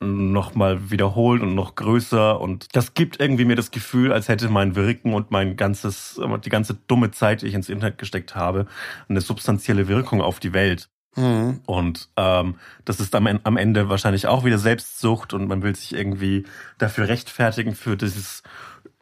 [0.00, 2.40] noch mal wiederholt und noch größer.
[2.40, 6.50] Und das gibt irgendwie mir das Gefühl, als hätte mein Wirken und mein ganzes, die
[6.50, 8.66] ganze dumme Zeit, die ich ins Internet gesteckt habe,
[9.08, 10.88] eine substanzielle Wirkung auf die Welt.
[11.14, 11.60] Mhm.
[11.64, 15.94] Und ähm, das ist am, am Ende wahrscheinlich auch wieder Selbstsucht und man will sich
[15.94, 16.44] irgendwie
[16.76, 18.42] dafür rechtfertigen für dieses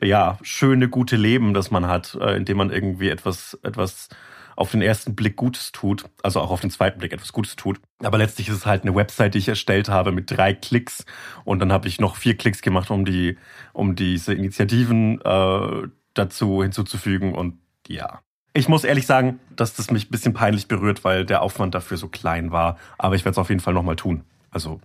[0.03, 4.11] ja schöne gute Leben, das man hat, äh, indem man irgendwie etwas etwas
[4.57, 7.81] auf den ersten Blick Gutes tut, also auch auf den zweiten Blick etwas Gutes tut.
[8.03, 11.05] Aber letztlich ist es halt eine Website, die ich erstellt habe mit drei Klicks
[11.45, 13.39] und dann habe ich noch vier Klicks gemacht, um die,
[13.73, 18.21] um diese Initiativen äh, dazu hinzuzufügen und ja.
[18.57, 21.97] Ich muss ehrlich sagen, dass das mich ein bisschen peinlich berührt, weil der Aufwand dafür
[21.97, 22.79] so klein war.
[22.99, 24.23] Aber ich werde es auf jeden Fall nochmal tun.
[24.53, 24.81] Also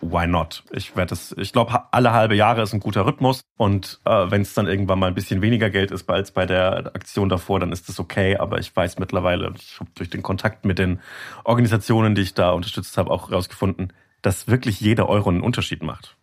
[0.00, 0.64] why not?
[0.70, 3.40] Ich werde es, ich glaube, alle halbe Jahre ist ein guter Rhythmus.
[3.56, 6.94] Und äh, wenn es dann irgendwann mal ein bisschen weniger Geld ist als bei der
[6.94, 8.36] Aktion davor, dann ist das okay.
[8.36, 11.00] Aber ich weiß mittlerweile, ich habe durch den Kontakt mit den
[11.44, 13.92] Organisationen, die ich da unterstützt habe, auch herausgefunden,
[14.22, 16.16] dass wirklich jeder Euro einen Unterschied macht.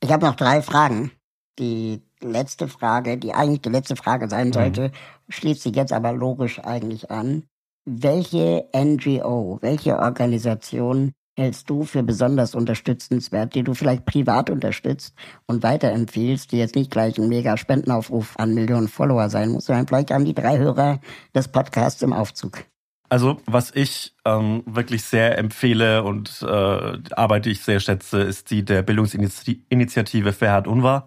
[0.00, 1.10] Ich habe noch drei Fragen.
[1.58, 4.52] Die letzte Frage, die eigentlich die letzte Frage sein mhm.
[4.52, 4.92] sollte, mhm.
[5.28, 7.44] schließt sich jetzt aber logisch eigentlich an.
[7.84, 15.14] Welche NGO, welche Organisation hältst du für besonders unterstützenswert, die du vielleicht privat unterstützt
[15.46, 19.86] und weiterempfiehlst, die jetzt nicht gleich ein mega Spendenaufruf an Millionen Follower sein muss, sondern
[19.86, 21.00] vielleicht haben die drei Hörer
[21.34, 22.64] des Podcasts im Aufzug?
[23.08, 28.50] Also, was ich ähm, wirklich sehr empfehle und äh, Arbeit, die ich sehr schätze, ist
[28.50, 31.06] die der Bildungsinitiative Ferhat Unwahr.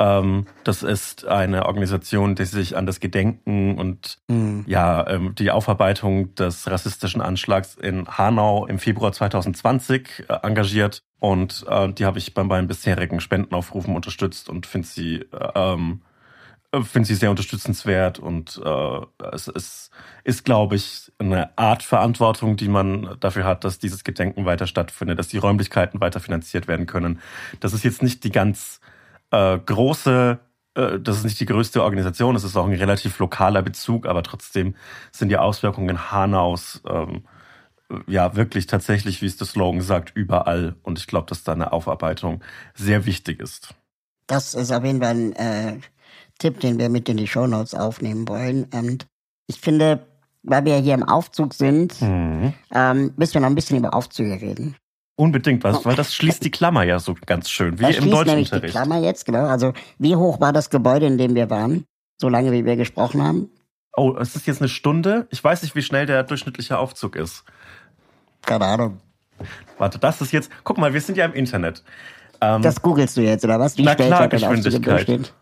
[0.00, 4.64] Ähm, das ist eine Organisation, die sich an das Gedenken und mhm.
[4.66, 11.02] ja ähm, die Aufarbeitung des rassistischen Anschlags in Hanau im Februar 2020 äh, engagiert.
[11.18, 16.00] Und äh, die habe ich bei meinen bisherigen Spendenaufrufen unterstützt und finde sie ähm,
[16.84, 19.00] finde sie sehr unterstützenswert und äh,
[19.32, 19.90] es ist,
[20.22, 25.18] ist glaube ich, eine Art Verantwortung, die man dafür hat, dass dieses Gedenken weiter stattfindet,
[25.18, 27.18] dass die Räumlichkeiten weiter finanziert werden können.
[27.58, 28.79] Das ist jetzt nicht die ganz
[29.30, 30.38] äh, große,
[30.74, 34.22] äh, das ist nicht die größte Organisation, es ist auch ein relativ lokaler Bezug, aber
[34.22, 34.74] trotzdem
[35.12, 37.24] sind die Auswirkungen Hanaus ähm,
[38.06, 40.76] ja wirklich tatsächlich, wie es der Slogan sagt, überall.
[40.82, 42.42] Und ich glaube, dass da eine Aufarbeitung
[42.74, 43.74] sehr wichtig ist.
[44.26, 45.78] Das ist auf jeden Fall ein äh,
[46.38, 48.64] Tipp, den wir mit in die Shownotes aufnehmen wollen.
[48.72, 49.06] Und
[49.48, 50.06] ich finde,
[50.42, 52.54] weil wir hier im Aufzug sind, mhm.
[52.72, 54.76] ähm, müssen wir noch ein bisschen über Aufzüge reden.
[55.20, 58.28] Unbedingt was, weil das schließt die Klammer ja so ganz schön, wie das im Deutschen
[58.28, 59.44] nämlich die Klammer jetzt, genau.
[59.44, 61.84] Also wie hoch war das Gebäude, in dem wir waren,
[62.16, 63.50] so lange wie wir gesprochen haben?
[63.94, 65.26] Oh, es ist jetzt eine Stunde.
[65.28, 67.44] Ich weiß nicht, wie schnell der durchschnittliche Aufzug ist.
[68.46, 69.00] Keine Ahnung.
[69.76, 70.50] Warte, das ist jetzt.
[70.64, 71.84] Guck mal, wir sind ja im Internet.
[72.40, 73.76] Ähm, das googelst du jetzt, oder was?
[73.76, 75.34] Wie na klar, Geschwindigkeit.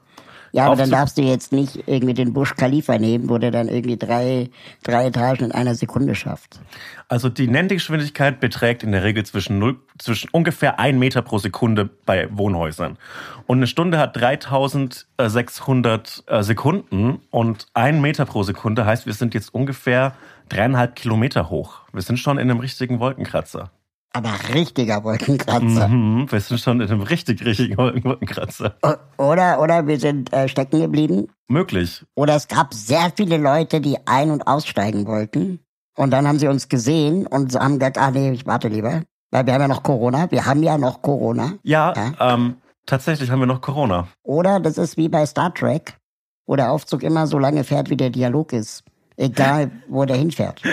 [0.53, 3.69] Ja, aber dann darfst du jetzt nicht irgendwie den Busch Khalifa nehmen, wo der dann
[3.69, 4.51] irgendwie drei,
[4.83, 6.61] drei Etagen in einer Sekunde schafft.
[7.09, 11.89] Also die Nenngeschwindigkeit beträgt in der Regel zwischen, 0, zwischen ungefähr 1 Meter pro Sekunde
[12.07, 12.99] bei Wohnhäusern.
[13.47, 19.35] Und eine Stunde hat 3600 äh, Sekunden und 1 Meter pro Sekunde heißt, wir sind
[19.35, 20.15] jetzt ungefähr
[20.49, 21.83] dreieinhalb Kilometer hoch.
[21.93, 23.71] Wir sind schon in einem richtigen Wolkenkratzer.
[24.13, 25.89] Aber richtiger Wolkenkratzer.
[25.89, 28.77] Mhm, wir sind schon in einem richtig, richtigen Wolkenkratzer.
[29.19, 31.29] Oder, oder wir sind äh, stecken geblieben.
[31.47, 32.05] Möglich.
[32.15, 35.61] Oder es gab sehr viele Leute, die ein- und aussteigen wollten.
[35.97, 39.03] Und dann haben sie uns gesehen und haben gesagt, ah nee, ich warte lieber.
[39.31, 40.31] Weil wir haben ja noch Corona.
[40.31, 41.55] Wir haben ja noch Corona.
[41.63, 42.35] Ja, ja.
[42.35, 42.57] Ähm,
[42.87, 44.09] tatsächlich haben wir noch Corona.
[44.23, 45.99] Oder das ist wie bei Star Trek,
[46.47, 48.85] wo der Aufzug immer so lange fährt, wie der Dialog ist.
[49.19, 50.63] Egal, wo der hinfährt.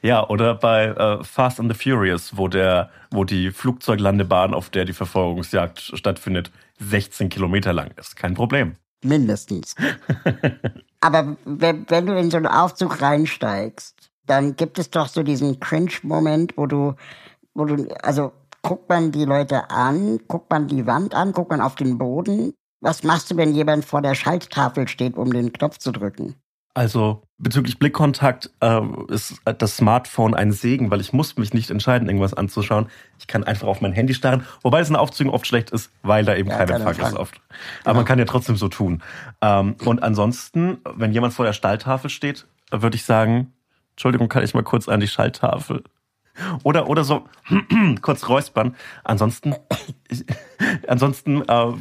[0.00, 4.86] Ja, oder bei äh, Fast and the Furious, wo der, wo die Flugzeuglandebahn, auf der
[4.86, 8.16] die Verfolgungsjagd stattfindet, 16 Kilometer lang ist.
[8.16, 8.76] Kein Problem.
[9.04, 9.74] Mindestens.
[11.00, 15.60] Aber wenn, wenn du in so einen Aufzug reinsteigst, dann gibt es doch so diesen
[15.60, 16.94] Cringe-Moment, wo du,
[17.52, 21.60] wo du, also guckt man die Leute an, guckt man die Wand an, guckt man
[21.60, 22.54] auf den Boden.
[22.80, 26.34] Was machst du, wenn jemand vor der Schalttafel steht, um den Knopf zu drücken?
[26.76, 32.06] Also bezüglich Blickkontakt äh, ist das Smartphone ein Segen, weil ich muss mich nicht entscheiden,
[32.06, 32.88] irgendwas anzuschauen.
[33.18, 36.26] Ich kann einfach auf mein Handy starren, wobei es in Aufzügen oft schlecht ist, weil
[36.26, 37.40] da eben ja, kein Empfang ist oft.
[37.80, 37.94] Aber genau.
[37.94, 39.02] man kann ja trotzdem so tun.
[39.40, 43.54] Ähm, und ansonsten, wenn jemand vor der Stalltafel steht, würde ich sagen,
[43.92, 45.82] Entschuldigung, kann ich mal kurz an die Schalltafel?
[46.62, 47.24] Oder, oder so
[48.02, 48.74] kurz räuspern.
[49.04, 49.54] Ansonsten,
[50.08, 50.24] ich,
[50.88, 51.72] ansonsten äh,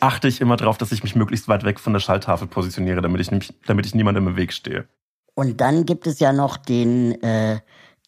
[0.00, 3.20] achte ich immer darauf, dass ich mich möglichst weit weg von der Schalltafel positioniere, damit
[3.20, 4.86] ich, damit ich niemandem im Weg stehe.
[5.34, 7.60] Und dann gibt es ja noch den, äh,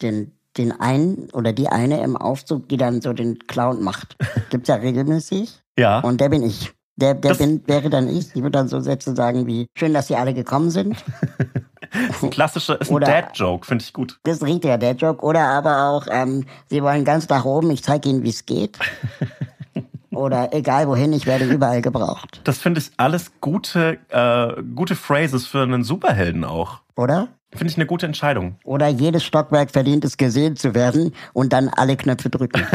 [0.03, 4.17] den, den einen oder die eine im Aufzug, die dann so den Clown macht.
[4.51, 5.61] Gibt's ja regelmäßig.
[5.77, 5.99] Ja.
[5.99, 6.73] Und der bin ich.
[6.95, 8.29] Der, der bin, wäre dann ich.
[8.29, 10.97] Ich würde dann so Sätze sagen wie, schön, dass Sie alle gekommen sind.
[12.11, 14.19] ist ein klassischer, ist ein Dad-Joke, finde ich gut.
[14.25, 15.25] Das ist ein richtiger Dad-Joke.
[15.25, 18.79] Oder aber auch, ähm, Sie wollen ganz nach oben, ich zeige Ihnen, wie es geht.
[20.11, 22.41] Oder egal wohin, ich werde überall gebraucht.
[22.45, 26.81] Das finde ich alles gute, äh, gute Phrases für einen Superhelden auch.
[26.97, 27.29] Oder?
[27.55, 28.57] Finde ich eine gute Entscheidung.
[28.65, 32.61] Oder jedes Stockwerk verdient es, gesehen zu werden und dann alle Knöpfe drücken.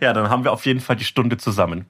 [0.00, 1.84] ja, dann haben wir auf jeden Fall die Stunde zusammen.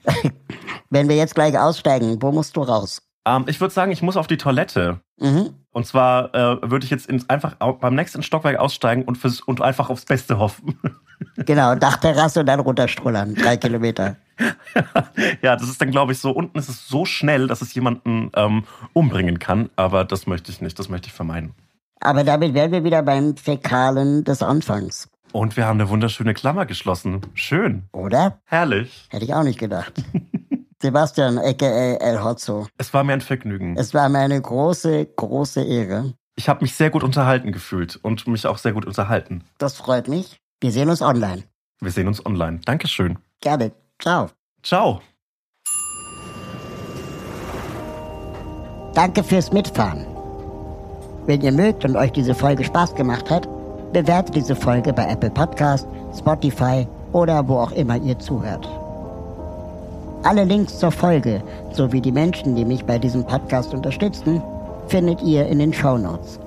[0.90, 3.02] Wenn wir jetzt gleich aussteigen, wo musst du raus?
[3.26, 5.00] Ähm, ich würde sagen, ich muss auf die Toilette.
[5.18, 5.50] Mhm.
[5.72, 9.60] Und zwar äh, würde ich jetzt ins, einfach beim nächsten Stockwerk aussteigen und, fürs, und
[9.60, 10.78] einfach aufs Beste hoffen.
[11.46, 13.34] Genau, Dachterrasse und dann runterstrullern.
[13.34, 14.16] Drei Kilometer.
[15.40, 18.30] ja, das ist dann, glaube ich, so, unten ist es so schnell, dass es jemanden
[18.34, 19.70] ähm, umbringen kann.
[19.76, 21.54] Aber das möchte ich nicht, das möchte ich vermeiden.
[22.00, 25.08] Aber damit wären wir wieder beim Fäkalen des Anfangs.
[25.32, 27.22] Und wir haben eine wunderschöne Klammer geschlossen.
[27.32, 27.84] Schön.
[27.92, 28.38] Oder?
[28.44, 29.06] Herrlich.
[29.08, 29.94] Hätte ich auch nicht gedacht.
[30.86, 31.66] Sebastian, aka
[31.98, 32.68] El Hotzo.
[32.78, 33.76] Es war mir ein Vergnügen.
[33.76, 36.14] Es war mir eine große, große Ehre.
[36.36, 39.42] Ich habe mich sehr gut unterhalten gefühlt und mich auch sehr gut unterhalten.
[39.58, 40.38] Das freut mich.
[40.60, 41.42] Wir sehen uns online.
[41.80, 42.60] Wir sehen uns online.
[42.64, 43.18] Dankeschön.
[43.40, 43.72] Gerne.
[43.98, 44.30] Ciao.
[44.62, 45.00] Ciao.
[48.94, 50.06] Danke fürs Mitfahren.
[51.26, 53.48] Wenn ihr mögt und euch diese Folge Spaß gemacht hat,
[53.92, 58.68] bewertet diese Folge bei Apple Podcast, Spotify oder wo auch immer ihr zuhört.
[60.26, 64.42] Alle Links zur Folge sowie die Menschen, die mich bei diesem Podcast unterstützen,
[64.88, 66.40] findet ihr in den Show Notes.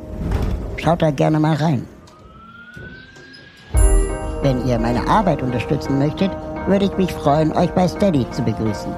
[0.76, 1.88] Schaut da gerne mal rein.
[4.42, 6.30] Wenn ihr meine Arbeit unterstützen möchtet,
[6.68, 8.92] würde ich mich freuen, euch bei Steady zu begrüßen.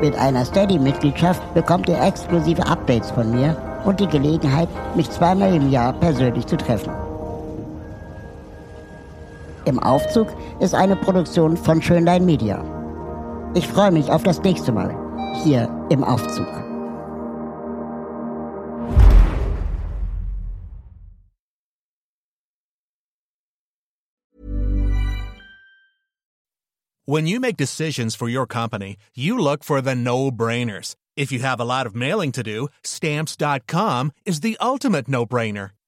[0.00, 5.68] Mit einer Steady-Mitgliedschaft bekommt ihr exklusive Updates von mir und die Gelegenheit, mich zweimal im
[5.68, 6.92] Jahr persönlich zu treffen.
[9.64, 10.28] Im Aufzug
[10.60, 12.62] ist eine Produktion von Schönlein Media.
[13.54, 14.96] Ich freue mich auf das nächste Mal
[15.44, 16.48] hier im Aufzug.
[27.04, 30.94] When you make decisions for your company, you look for the no-brainers.
[31.14, 35.72] If you have a lot of mailing to do, stamps.com is the ultimate no-brainer.